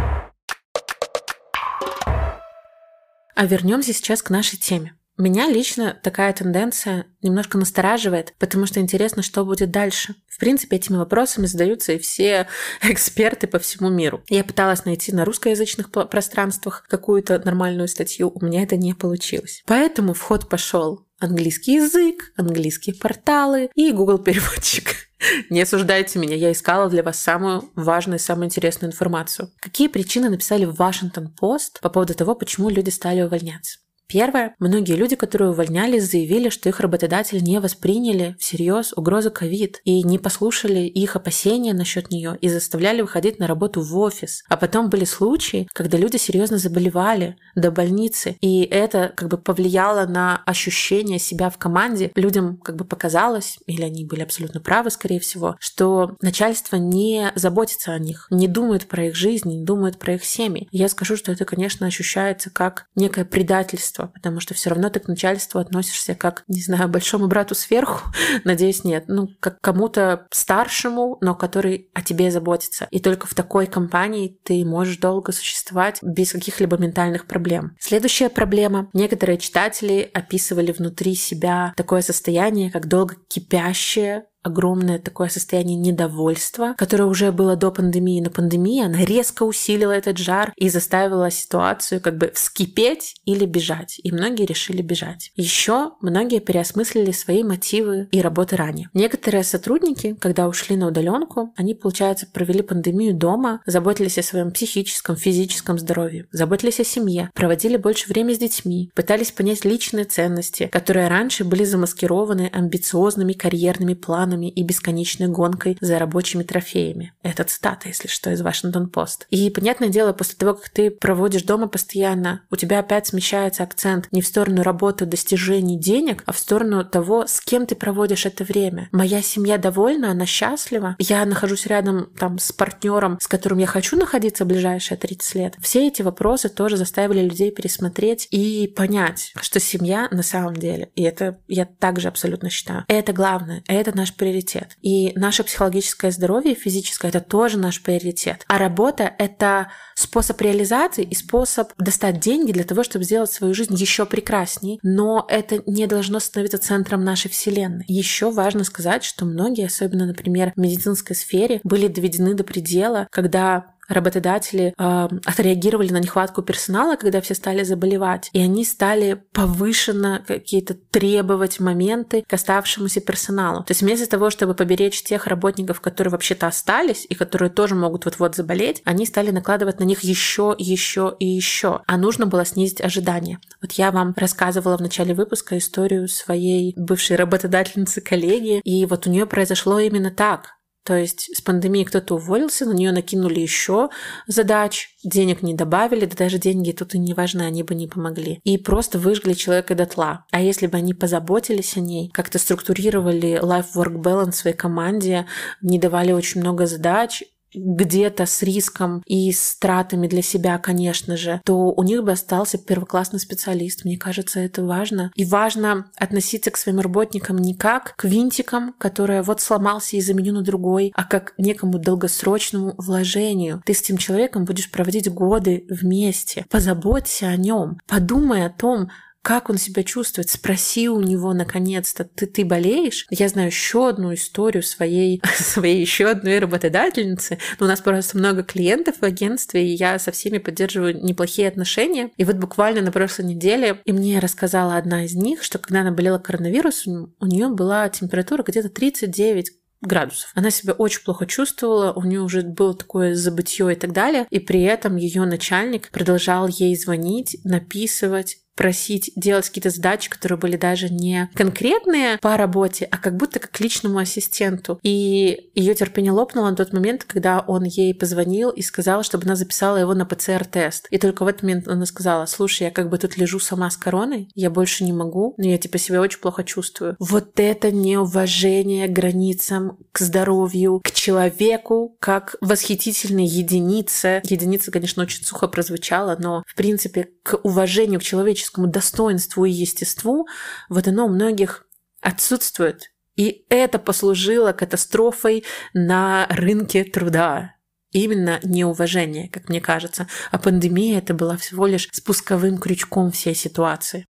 А 3.34 3.46
вернемся 3.46 3.94
сейчас 3.94 4.22
к 4.22 4.30
нашей 4.30 4.58
теме. 4.58 4.94
Меня 5.18 5.48
лично 5.48 6.00
такая 6.02 6.34
тенденция 6.34 7.06
немножко 7.22 7.58
настораживает, 7.58 8.34
потому 8.40 8.66
что 8.66 8.80
интересно, 8.80 9.22
что 9.22 9.46
будет 9.46 9.70
дальше. 9.70 10.16
В 10.28 10.40
принципе, 10.40 10.78
этими 10.78 10.98
вопросами 10.98 11.46
задаются 11.46 11.94
и 11.94 12.00
все 12.00 12.48
эксперты 12.82 13.48
по 13.48 13.60
всему 13.60 13.90
миру. 13.90 14.24
Я 14.30 14.44
пыталась 14.44 14.86
найти 14.86 15.12
на 15.12 15.26
русскоязычных 15.26 15.92
пространствах 15.92 16.86
какую-то 16.90 17.40
нормальную 17.44 17.88
статью, 17.88 18.32
у 18.34 18.44
меня 18.44 18.64
это 18.64 18.78
не 18.78 18.94
получилось. 18.94 19.64
Поэтому 19.68 20.14
в 20.14 20.22
ход 20.22 20.50
пошел 20.50 21.06
английский 21.20 21.76
язык, 21.76 22.34
английские 22.36 22.96
порталы 22.96 23.70
и 23.76 23.92
Google 23.92 24.18
переводчик. 24.18 24.96
Не 25.50 25.62
осуждайте 25.62 26.18
меня, 26.18 26.36
я 26.36 26.52
искала 26.52 26.90
для 26.90 27.04
вас 27.04 27.20
самую 27.20 27.70
важную 27.76 28.18
и 28.18 28.22
самую 28.22 28.46
интересную 28.48 28.92
информацию. 28.92 29.52
Какие 29.60 29.88
причины 29.88 30.30
написали 30.30 30.66
в 30.66 30.80
Washington 30.80 31.28
Post 31.40 31.80
по 31.82 31.90
поводу 31.90 32.16
того, 32.16 32.34
почему 32.34 32.70
люди 32.70 32.90
стали 32.90 33.22
увольняться? 33.22 33.78
Первое. 34.12 34.56
Многие 34.60 34.96
люди, 34.98 35.16
которые 35.16 35.52
увольнялись, 35.52 36.12
заявили, 36.12 36.50
что 36.50 36.68
их 36.68 36.82
работодатели 36.82 37.40
не 37.40 37.62
восприняли 37.62 38.36
всерьез 38.40 38.92
угрозу 38.94 39.32
ковид 39.32 39.80
и 39.86 40.04
не 40.04 40.20
послушали 40.20 40.82
их 40.82 41.16
опасения 41.16 41.74
насчет 41.74 42.12
нее 42.12 42.38
и 42.42 42.50
заставляли 42.50 43.02
выходить 43.02 43.40
на 43.40 43.48
работу 43.48 43.80
в 43.82 43.98
офис. 43.98 44.44
А 44.50 44.58
потом 44.58 44.90
были 44.90 45.06
случаи, 45.06 45.70
когда 45.72 45.98
люди 45.98 46.18
серьезно 46.18 46.58
заболевали 46.58 47.38
до 47.56 47.72
больницы, 47.72 48.36
и 48.42 48.64
это 48.64 49.14
как 49.16 49.30
бы 49.30 49.38
повлияло 49.38 50.06
на 50.06 50.42
ощущение 50.46 51.18
себя 51.18 51.50
в 51.50 51.58
команде. 51.58 52.12
Людям 52.16 52.58
как 52.58 52.76
бы 52.76 52.84
показалось, 52.84 53.60
или 53.66 53.84
они 53.84 54.04
были 54.04 54.24
абсолютно 54.24 54.60
правы, 54.60 54.90
скорее 54.90 55.22
всего, 55.22 55.56
что 55.60 56.18
начальство 56.22 56.76
не 56.76 57.32
заботится 57.36 57.94
о 57.94 58.00
них, 58.00 58.28
не 58.30 58.50
думает 58.50 58.90
про 58.90 59.06
их 59.06 59.16
жизнь, 59.16 59.48
не 59.48 59.64
думает 59.64 60.00
про 60.00 60.16
их 60.16 60.26
семьи. 60.26 60.68
Я 60.72 60.90
скажу, 60.90 61.16
что 61.16 61.32
это, 61.32 61.46
конечно, 61.46 61.88
ощущается 61.88 62.50
как 62.50 62.88
некое 62.96 63.24
предательство 63.24 64.01
начальство, 64.02 64.08
потому 64.14 64.40
что 64.40 64.54
все 64.54 64.70
равно 64.70 64.90
ты 64.90 65.00
к 65.00 65.08
начальству 65.08 65.60
относишься 65.60 66.16
как, 66.16 66.44
не 66.48 66.62
знаю, 66.62 66.90
большому 66.90 67.28
брату 67.28 67.56
сверху, 67.56 68.10
надеюсь, 68.44 68.84
нет, 68.84 69.06
ну, 69.08 69.30
как 69.40 69.60
кому-то 69.62 70.28
старшему, 70.32 71.18
но 71.22 71.36
который 71.36 71.90
о 71.94 72.02
тебе 72.02 72.32
заботится. 72.32 72.88
И 72.92 73.00
только 73.00 73.28
в 73.28 73.34
такой 73.34 73.68
компании 73.68 74.38
ты 74.44 74.66
можешь 74.66 74.98
долго 74.98 75.32
существовать 75.32 76.00
без 76.02 76.32
каких-либо 76.32 76.78
ментальных 76.78 77.26
проблем. 77.26 77.76
Следующая 77.80 78.30
проблема. 78.30 78.90
Некоторые 78.94 79.38
читатели 79.38 80.10
описывали 80.14 80.72
внутри 80.72 81.16
себя 81.16 81.74
такое 81.76 82.02
состояние, 82.02 82.72
как 82.72 82.88
долго 82.88 83.16
кипящее 83.28 84.26
огромное 84.44 85.00
такое 85.00 85.30
состояние 85.30 85.78
недовольства, 85.78 86.76
которое 86.78 87.06
уже 87.06 87.32
было 87.32 87.56
до 87.56 87.72
пандемии, 87.72 88.22
но 88.22 88.30
пандемия, 88.30 88.86
она 88.86 89.04
резко 89.06 89.44
усилила 89.44 89.92
этот 89.92 90.18
жар 90.18 90.54
и 90.56 90.70
заставила 90.70 91.30
ситуацию 91.32 92.02
как 92.02 92.18
бы 92.18 92.32
вскипеть 92.34 93.16
или 93.26 93.46
бежать. 93.46 94.00
И 94.04 94.12
многие 94.12 94.46
решили 94.46 94.82
бежать. 94.82 95.32
Еще 95.36 95.92
многие 96.02 96.40
переосмыслили 96.40 97.12
свои 97.12 97.44
мотивы 97.44 98.08
и 98.12 98.22
работы 98.22 98.56
ранее. 98.56 98.90
Некоторые 98.94 99.44
сотрудники, 99.44 100.16
когда 100.20 100.48
ушли 100.48 100.76
на 100.76 100.88
удаленку, 100.88 101.54
они, 101.56 101.76
получается, 101.76 102.28
провели 102.32 102.62
пандемию 102.62 103.14
дома, 103.14 103.62
заботились 103.66 104.18
о 104.18 104.24
своем 104.24 104.52
психическом, 104.52 105.16
физическом 105.16 105.78
здоровье, 105.78 106.28
заботились 106.32 106.80
о 106.80 106.84
семье, 106.84 107.30
проводили 107.34 107.78
больше 107.78 108.08
времени 108.10 108.34
с 108.34 108.40
детьми, 108.40 108.92
пытались 108.96 109.32
понять 109.32 109.66
личные 109.66 110.06
ценности, 110.06 110.68
которые 110.72 111.08
раньше 111.08 111.44
были 111.44 111.64
замаскированы 111.64 112.50
амбициозными 112.52 113.34
карьерными 113.34 113.94
планами 113.94 114.31
планами 114.32 114.50
и 114.50 114.64
бесконечной 114.64 115.28
гонкой 115.28 115.78
за 115.82 116.00
рабочими 116.00 116.44
трофеями. 116.44 117.14
Это 117.24 117.44
цитата, 117.44 117.88
если 117.88 118.08
что, 118.08 118.32
из 118.32 118.42
Вашингтон 118.42 118.90
Пост. 118.90 119.28
И, 119.30 119.50
понятное 119.50 119.90
дело, 119.90 120.14
после 120.14 120.36
того, 120.38 120.54
как 120.54 120.70
ты 120.70 120.90
проводишь 120.90 121.44
дома 121.44 121.68
постоянно, 121.68 122.42
у 122.50 122.56
тебя 122.56 122.80
опять 122.80 123.08
смещается 123.08 123.64
акцент 123.64 124.08
не 124.12 124.22
в 124.22 124.28
сторону 124.28 124.64
работы, 124.64 125.06
достижений, 125.06 125.78
денег, 125.78 126.24
а 126.26 126.32
в 126.32 126.40
сторону 126.40 126.86
того, 126.86 127.26
с 127.28 127.42
кем 127.42 127.66
ты 127.66 127.76
проводишь 127.76 128.26
это 128.26 128.44
время. 128.44 128.90
Моя 128.92 129.22
семья 129.22 129.58
довольна, 129.58 130.12
она 130.12 130.26
счастлива. 130.26 130.96
Я 131.00 131.26
нахожусь 131.26 131.66
рядом 131.66 132.10
там 132.18 132.40
с 132.40 132.52
партнером, 132.52 133.18
с 133.20 133.28
которым 133.28 133.60
я 133.60 133.68
хочу 133.68 133.98
находиться 133.98 134.46
в 134.46 134.48
ближайшие 134.48 134.98
30 134.98 135.36
лет. 135.36 135.56
Все 135.62 135.88
эти 135.88 136.02
вопросы 136.02 136.50
тоже 136.50 136.78
заставили 136.78 137.22
людей 137.22 137.52
пересмотреть 137.52 138.28
и 138.32 138.68
понять, 138.76 139.34
что 139.42 139.60
семья 139.60 140.08
на 140.12 140.24
самом 140.24 140.56
деле, 140.56 140.90
и 140.96 141.04
это 141.04 141.40
я 141.48 141.66
также 141.66 142.08
абсолютно 142.08 142.50
считаю, 142.50 142.86
это 142.88 143.14
главное, 143.14 143.64
это 143.68 143.96
наш 143.96 144.14
приоритет. 144.22 144.78
И 144.84 145.14
наше 145.16 145.44
психологическое 145.44 146.12
здоровье, 146.12 146.54
физическое, 146.54 147.08
это 147.08 147.22
тоже 147.22 147.58
наш 147.58 147.82
приоритет. 147.82 148.46
А 148.48 148.60
работа— 148.60 149.12
это 149.18 149.72
способ 149.96 150.40
реализации 150.42 151.04
и 151.04 151.16
способ 151.16 151.72
достать 151.80 152.20
деньги 152.20 152.52
для 152.52 152.64
того, 152.64 152.84
чтобы 152.84 153.04
сделать 153.04 153.32
свою 153.32 153.56
жизнь 153.56 153.74
еще 153.74 154.06
прекрасней. 154.06 154.80
Но 154.84 155.26
это 155.28 155.64
не 155.66 155.88
должно 155.88 156.20
становиться 156.20 156.60
центром 156.60 157.04
нашей 157.04 157.32
вселенной. 157.32 157.86
Еще 157.88 158.30
важно 158.30 158.64
сказать, 158.64 159.04
что 159.04 159.26
многие, 159.26 159.66
особенно, 159.66 160.06
например, 160.06 160.54
в 160.56 160.60
медицинской 160.60 161.16
сфере, 161.16 161.60
были 161.64 161.88
доведены 161.88 162.36
до 162.36 162.44
предела, 162.44 163.08
когда 163.10 163.74
работодатели 163.92 164.74
э, 164.78 165.08
отреагировали 165.26 165.92
на 165.92 166.00
нехватку 166.00 166.42
персонала, 166.42 166.96
когда 166.96 167.22
все 167.22 167.36
стали 167.36 167.64
заболевать, 167.64 168.30
и 168.34 168.40
они 168.40 168.66
стали 168.66 169.24
повышенно 169.34 170.24
какие-то 170.26 170.74
требовать 170.74 171.60
моменты 171.60 172.24
к 172.28 172.34
оставшемуся 172.34 173.02
персоналу. 173.02 173.64
То 173.64 173.72
есть 173.72 173.82
вместо 173.82 174.10
того, 174.10 174.30
чтобы 174.30 174.54
поберечь 174.54 175.04
тех 175.04 175.28
работников, 175.28 175.82
которые 175.82 176.12
вообще-то 176.12 176.48
остались 176.48 177.06
и 177.10 177.16
которые 177.16 177.50
тоже 177.50 177.76
могут 177.76 178.06
вот-вот 178.06 178.36
заболеть, 178.36 178.82
они 178.86 179.06
стали 179.06 179.32
накладывать 179.32 179.80
на 179.80 179.84
них 179.84 180.02
еще, 180.02 180.56
еще 180.58 181.16
и 181.20 181.28
еще. 181.28 181.82
А 181.88 181.98
нужно 181.98 182.26
было 182.26 182.46
снизить 182.46 182.82
ожидания. 182.82 183.40
Вот 183.62 183.74
я 183.74 183.92
вам 183.92 184.14
рассказывала 184.16 184.78
в 184.78 184.82
начале 184.82 185.14
выпуска 185.14 185.58
историю 185.58 186.08
своей 186.08 186.74
бывшей 186.78 187.16
работодательницы 187.16 188.02
коллеги, 188.02 188.62
и 188.64 188.86
вот 188.86 189.08
у 189.08 189.10
нее 189.10 189.26
произошло 189.26 189.80
именно 189.80 190.12
так. 190.12 190.61
То 190.84 190.96
есть 190.96 191.30
с 191.36 191.42
пандемией 191.42 191.86
кто-то 191.86 192.16
уволился, 192.16 192.66
на 192.66 192.74
нее 192.74 192.92
накинули 192.92 193.40
еще 193.40 193.90
задач, 194.26 194.90
денег 195.04 195.44
не 195.44 195.54
добавили, 195.54 196.06
да 196.06 196.16
даже 196.16 196.40
деньги 196.40 196.72
тут 196.72 196.96
и 196.96 197.00
не 197.00 197.14
важны, 197.14 197.44
они 197.44 197.64
бы 197.64 197.76
не 197.76 197.88
помогли. 197.88 198.40
И 198.44 198.58
просто 198.58 198.98
выжгли 198.98 199.34
человека 199.34 199.76
дотла. 199.76 200.26
А 200.32 200.42
если 200.42 200.68
бы 200.68 200.78
они 200.78 200.94
позаботились 200.94 201.78
о 201.78 201.82
ней, 201.82 202.10
как-то 202.14 202.40
структурировали 202.40 203.40
life-work 203.42 204.02
balance 204.02 204.34
своей 204.34 204.56
команде, 204.56 205.28
не 205.62 205.78
давали 205.78 206.12
очень 206.12 206.42
много 206.42 206.66
задач, 206.66 207.24
где-то 207.54 208.26
с 208.26 208.42
риском 208.44 209.04
и 209.06 209.32
с 209.32 209.56
тратами 209.58 210.08
для 210.08 210.22
себя, 210.22 210.58
конечно 210.58 211.18
же, 211.18 211.42
то 211.46 211.72
у 211.72 211.84
них 211.84 212.04
бы 212.04 212.12
остался 212.12 212.58
первоклассный 212.58 213.20
специалист. 213.20 213.86
Мне 213.86 213.98
кажется, 213.98 214.40
это 214.40 214.64
важно. 214.64 215.12
И 215.16 215.26
важно 215.26 215.92
относиться 215.96 216.52
к 216.52 216.58
своим 216.58 216.80
работникам 216.80 217.38
не 217.38 217.56
как 217.56 217.96
к 217.96 218.06
винтикам, 218.06 218.74
которые 218.78 219.22
вот 219.22 219.42
сломался 219.42 219.98
и 219.98 220.02
заменю 220.02 220.34
на 220.34 220.42
другой, 220.42 220.92
а 220.96 221.04
как 221.04 221.36
к 221.36 221.40
некому 221.40 221.80
долгосрочному 221.80 222.76
вложению. 222.78 223.62
Ты 223.66 223.74
с 223.74 223.82
этим 223.82 223.98
человеком 223.98 224.46
будешь 224.46 224.72
проводить 224.72 225.12
годы 225.12 225.66
вместе. 225.70 226.46
Позаботься 226.50 227.28
о 227.28 227.36
нем. 227.36 227.80
Подумай 227.88 228.46
о 228.46 228.50
том, 228.50 228.90
как 229.22 229.50
он 229.50 229.58
себя 229.58 229.84
чувствует. 229.84 230.30
Спроси 230.30 230.90
у 230.90 231.02
него 231.02 231.34
наконец-то, 231.34 232.04
ты, 232.04 232.26
ты 232.26 232.44
болеешь? 232.44 233.06
Я 233.10 233.28
знаю 233.28 233.48
еще 233.48 233.90
одну 233.90 234.14
историю 234.14 234.64
своей, 234.64 235.22
своей 235.36 235.80
еще 235.80 236.08
одной 236.10 236.40
работодательницы. 236.40 237.38
Но 237.60 237.66
у 237.66 237.70
нас 237.70 237.82
просто 237.82 238.18
много 238.18 238.44
клиентов 238.44 238.98
в 239.00 239.04
агентстве, 239.04 239.66
и 239.68 239.76
я 239.76 240.00
со 240.00 240.12
всеми 240.12 240.40
поддерживаю 240.40 241.04
неплохие 241.04 241.48
отношения. 241.48 242.12
И 242.18 242.24
вот 242.24 242.38
буквально 242.38 242.82
на 242.82 242.92
прошлой 242.92 243.26
неделе 243.26 243.82
и 243.86 243.92
мне 243.92 244.20
рассказала 244.20 244.76
одна 244.76 245.06
из 245.06 245.16
них, 245.16 245.44
что 245.44 245.60
когда 245.60 245.82
она 245.82 245.92
болела 245.92 246.18
коронавирусом, 246.18 247.14
у 247.20 247.26
нее 247.26 247.50
была 247.50 247.88
температура 247.90 248.44
где-то 248.44 248.70
39 248.70 249.52
градусов. 249.82 250.32
Она 250.36 250.52
себя 250.52 250.74
очень 250.74 251.04
плохо 251.04 251.26
чувствовала, 251.26 251.92
у 251.94 252.04
нее 252.04 252.22
уже 252.22 252.44
было 252.44 252.76
такое 252.76 253.16
забытье 253.16 253.74
и 253.74 253.76
так 253.76 253.94
далее, 253.94 254.28
и 254.30 254.40
при 254.40 254.62
этом 254.62 254.96
ее 254.96 255.26
начальник 255.26 255.90
продолжал 255.90 256.48
ей 256.48 256.76
звонить, 256.76 257.38
написывать, 257.44 258.38
просить 258.62 259.12
делать 259.16 259.48
какие-то 259.48 259.72
задачи, 259.72 260.08
которые 260.08 260.38
были 260.38 260.56
даже 260.56 260.88
не 260.88 261.32
конкретные 261.34 262.20
по 262.20 262.38
работе, 262.38 262.88
а 262.92 263.00
как 263.00 263.18
будто 263.18 263.40
как 263.40 263.60
личному 263.60 263.98
ассистенту. 263.98 264.80
И 264.84 265.50
ее 265.56 265.74
терпение 265.74 266.12
лопнуло 266.12 266.48
на 266.52 266.56
тот 266.56 266.72
момент, 266.72 267.04
когда 267.04 267.40
он 267.40 267.64
ей 267.64 267.96
позвонил 267.96 268.52
и 268.52 268.62
сказал, 268.62 269.02
чтобы 269.02 269.26
она 269.26 269.36
записала 269.36 269.78
его 269.78 269.96
на 269.96 270.06
ПЦР-тест. 270.06 270.86
И 270.92 271.00
только 271.00 271.26
в 271.26 271.28
этот 271.28 271.42
момент 271.42 271.68
она 271.68 271.88
сказала, 271.88 272.28
слушай, 272.28 272.66
я 272.66 272.70
как 272.70 272.92
бы 272.92 273.00
тут 273.00 273.18
лежу 273.18 273.40
сама 273.40 273.68
с 273.72 273.78
короной, 273.78 274.30
я 274.36 274.52
больше 274.52 274.84
не 274.84 274.94
могу, 274.94 275.34
но 275.40 275.48
я 275.48 275.58
типа 275.58 275.80
себя 275.80 276.00
очень 276.00 276.20
плохо 276.20 276.44
чувствую. 276.44 276.96
Вот 277.00 277.40
это 277.40 277.72
неуважение 277.72 278.88
к 278.88 278.92
границам, 278.92 279.80
к 279.92 279.98
здоровью, 279.98 280.82
к 280.84 280.92
человеку, 280.92 281.96
как 282.00 282.36
восхитительной 282.42 283.26
единице. 283.26 284.22
Единица, 284.24 284.70
конечно, 284.70 285.02
очень 285.02 285.26
сухо 285.26 285.48
прозвучала, 285.48 286.16
но 286.20 286.44
в 286.46 286.54
принципе 286.54 287.08
к 287.24 287.40
уважению 287.44 288.00
к 288.00 288.04
человечеству 288.04 288.51
человеческому 288.52 288.68
достоинству 288.68 289.46
и 289.46 289.52
естеству, 289.52 290.28
вот 290.70 290.88
оно 290.88 291.06
у 291.06 291.10
многих 291.10 291.66
отсутствует. 292.02 292.92
И 293.16 293.46
это 293.50 293.80
послужило 293.80 294.54
катастрофой 294.54 295.44
на 295.74 296.28
рынке 296.30 296.84
труда. 296.84 297.56
Именно 297.92 298.40
неуважение, 298.44 299.30
как 299.30 299.50
мне 299.50 299.60
кажется. 299.60 300.08
А 300.32 300.38
пандемия 300.38 301.00
это 301.00 301.14
была 301.14 301.36
всего 301.36 301.68
лишь 301.68 301.90
спусковым 301.92 302.58
крючком 302.58 303.12
всей 303.12 303.36
ситуации. 303.36 304.06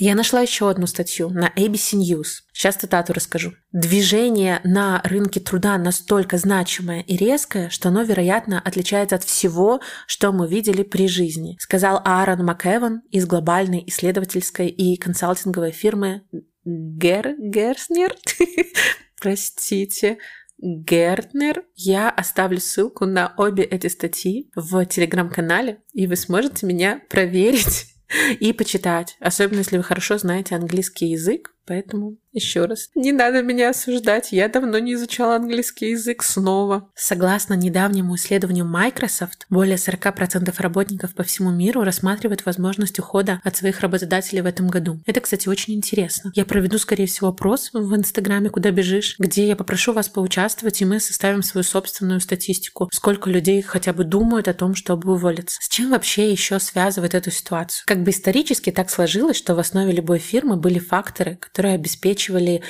Я 0.00 0.14
нашла 0.14 0.40
еще 0.40 0.70
одну 0.70 0.86
статью 0.86 1.28
на 1.30 1.52
ABC 1.56 1.98
News. 1.98 2.42
Сейчас 2.52 2.76
цитату 2.76 3.12
расскажу. 3.12 3.54
Движение 3.72 4.60
на 4.62 5.02
рынке 5.02 5.40
труда 5.40 5.76
настолько 5.76 6.38
значимое 6.38 7.00
и 7.00 7.16
резкое, 7.16 7.68
что 7.68 7.88
оно, 7.88 8.02
вероятно, 8.02 8.60
отличается 8.60 9.16
от 9.16 9.24
всего, 9.24 9.80
что 10.06 10.30
мы 10.30 10.48
видели 10.48 10.84
при 10.84 11.08
жизни, 11.08 11.56
сказал 11.58 12.00
Аарон 12.04 12.44
МакЭван 12.44 13.02
из 13.10 13.26
глобальной 13.26 13.82
исследовательской 13.88 14.68
и 14.68 14.96
консалтинговой 14.96 15.72
фирмы 15.72 16.22
Гер 16.64 17.34
Герснер. 17.36 18.14
Простите. 19.20 20.18
Гертнер. 20.60 21.64
Я 21.76 22.10
оставлю 22.10 22.60
ссылку 22.60 23.06
на 23.06 23.32
обе 23.36 23.62
эти 23.62 23.86
статьи 23.86 24.50
в 24.56 24.84
телеграм-канале, 24.86 25.78
и 25.92 26.06
вы 26.06 26.16
сможете 26.16 26.66
меня 26.66 27.00
проверить 27.08 27.87
и 28.40 28.52
почитать, 28.52 29.16
особенно 29.20 29.58
если 29.58 29.76
вы 29.76 29.82
хорошо 29.82 30.18
знаете 30.18 30.54
английский 30.54 31.06
язык, 31.06 31.54
поэтому 31.68 32.16
еще 32.32 32.66
раз, 32.66 32.90
не 32.94 33.10
надо 33.10 33.42
меня 33.42 33.70
осуждать, 33.70 34.32
я 34.32 34.48
давно 34.48 34.78
не 34.78 34.94
изучала 34.94 35.36
английский 35.36 35.90
язык 35.90 36.22
снова. 36.22 36.88
Согласно 36.94 37.54
недавнему 37.54 38.14
исследованию 38.14 38.64
Microsoft, 38.64 39.46
более 39.50 39.76
40% 39.76 40.54
работников 40.58 41.14
по 41.14 41.24
всему 41.24 41.50
миру 41.50 41.82
рассматривают 41.82 42.46
возможность 42.46 42.98
ухода 42.98 43.40
от 43.42 43.56
своих 43.56 43.80
работодателей 43.80 44.42
в 44.42 44.46
этом 44.46 44.68
году. 44.68 45.00
Это, 45.06 45.20
кстати, 45.20 45.48
очень 45.48 45.74
интересно. 45.74 46.30
Я 46.34 46.44
проведу, 46.44 46.78
скорее 46.78 47.06
всего, 47.06 47.28
опрос 47.28 47.70
в 47.72 47.96
Инстаграме 47.96 48.50
«Куда 48.50 48.70
бежишь», 48.70 49.16
где 49.18 49.48
я 49.48 49.56
попрошу 49.56 49.92
вас 49.92 50.08
поучаствовать, 50.08 50.80
и 50.80 50.84
мы 50.84 51.00
составим 51.00 51.42
свою 51.42 51.64
собственную 51.64 52.20
статистику, 52.20 52.88
сколько 52.92 53.30
людей 53.30 53.62
хотя 53.62 53.92
бы 53.92 54.04
думают 54.04 54.48
о 54.48 54.54
том, 54.54 54.74
чтобы 54.74 55.12
уволиться. 55.12 55.58
С 55.60 55.68
чем 55.68 55.90
вообще 55.90 56.30
еще 56.30 56.60
связывает 56.60 57.14
эту 57.14 57.32
ситуацию? 57.32 57.84
Как 57.86 58.02
бы 58.02 58.10
исторически 58.10 58.70
так 58.70 58.90
сложилось, 58.90 59.36
что 59.36 59.54
в 59.56 59.58
основе 59.58 59.92
любой 59.92 60.18
фирмы 60.18 60.56
были 60.56 60.78
факторы, 60.78 61.36
которые 61.36 61.57
обеспечивают 61.66 61.98
обеспечивали 62.08 62.62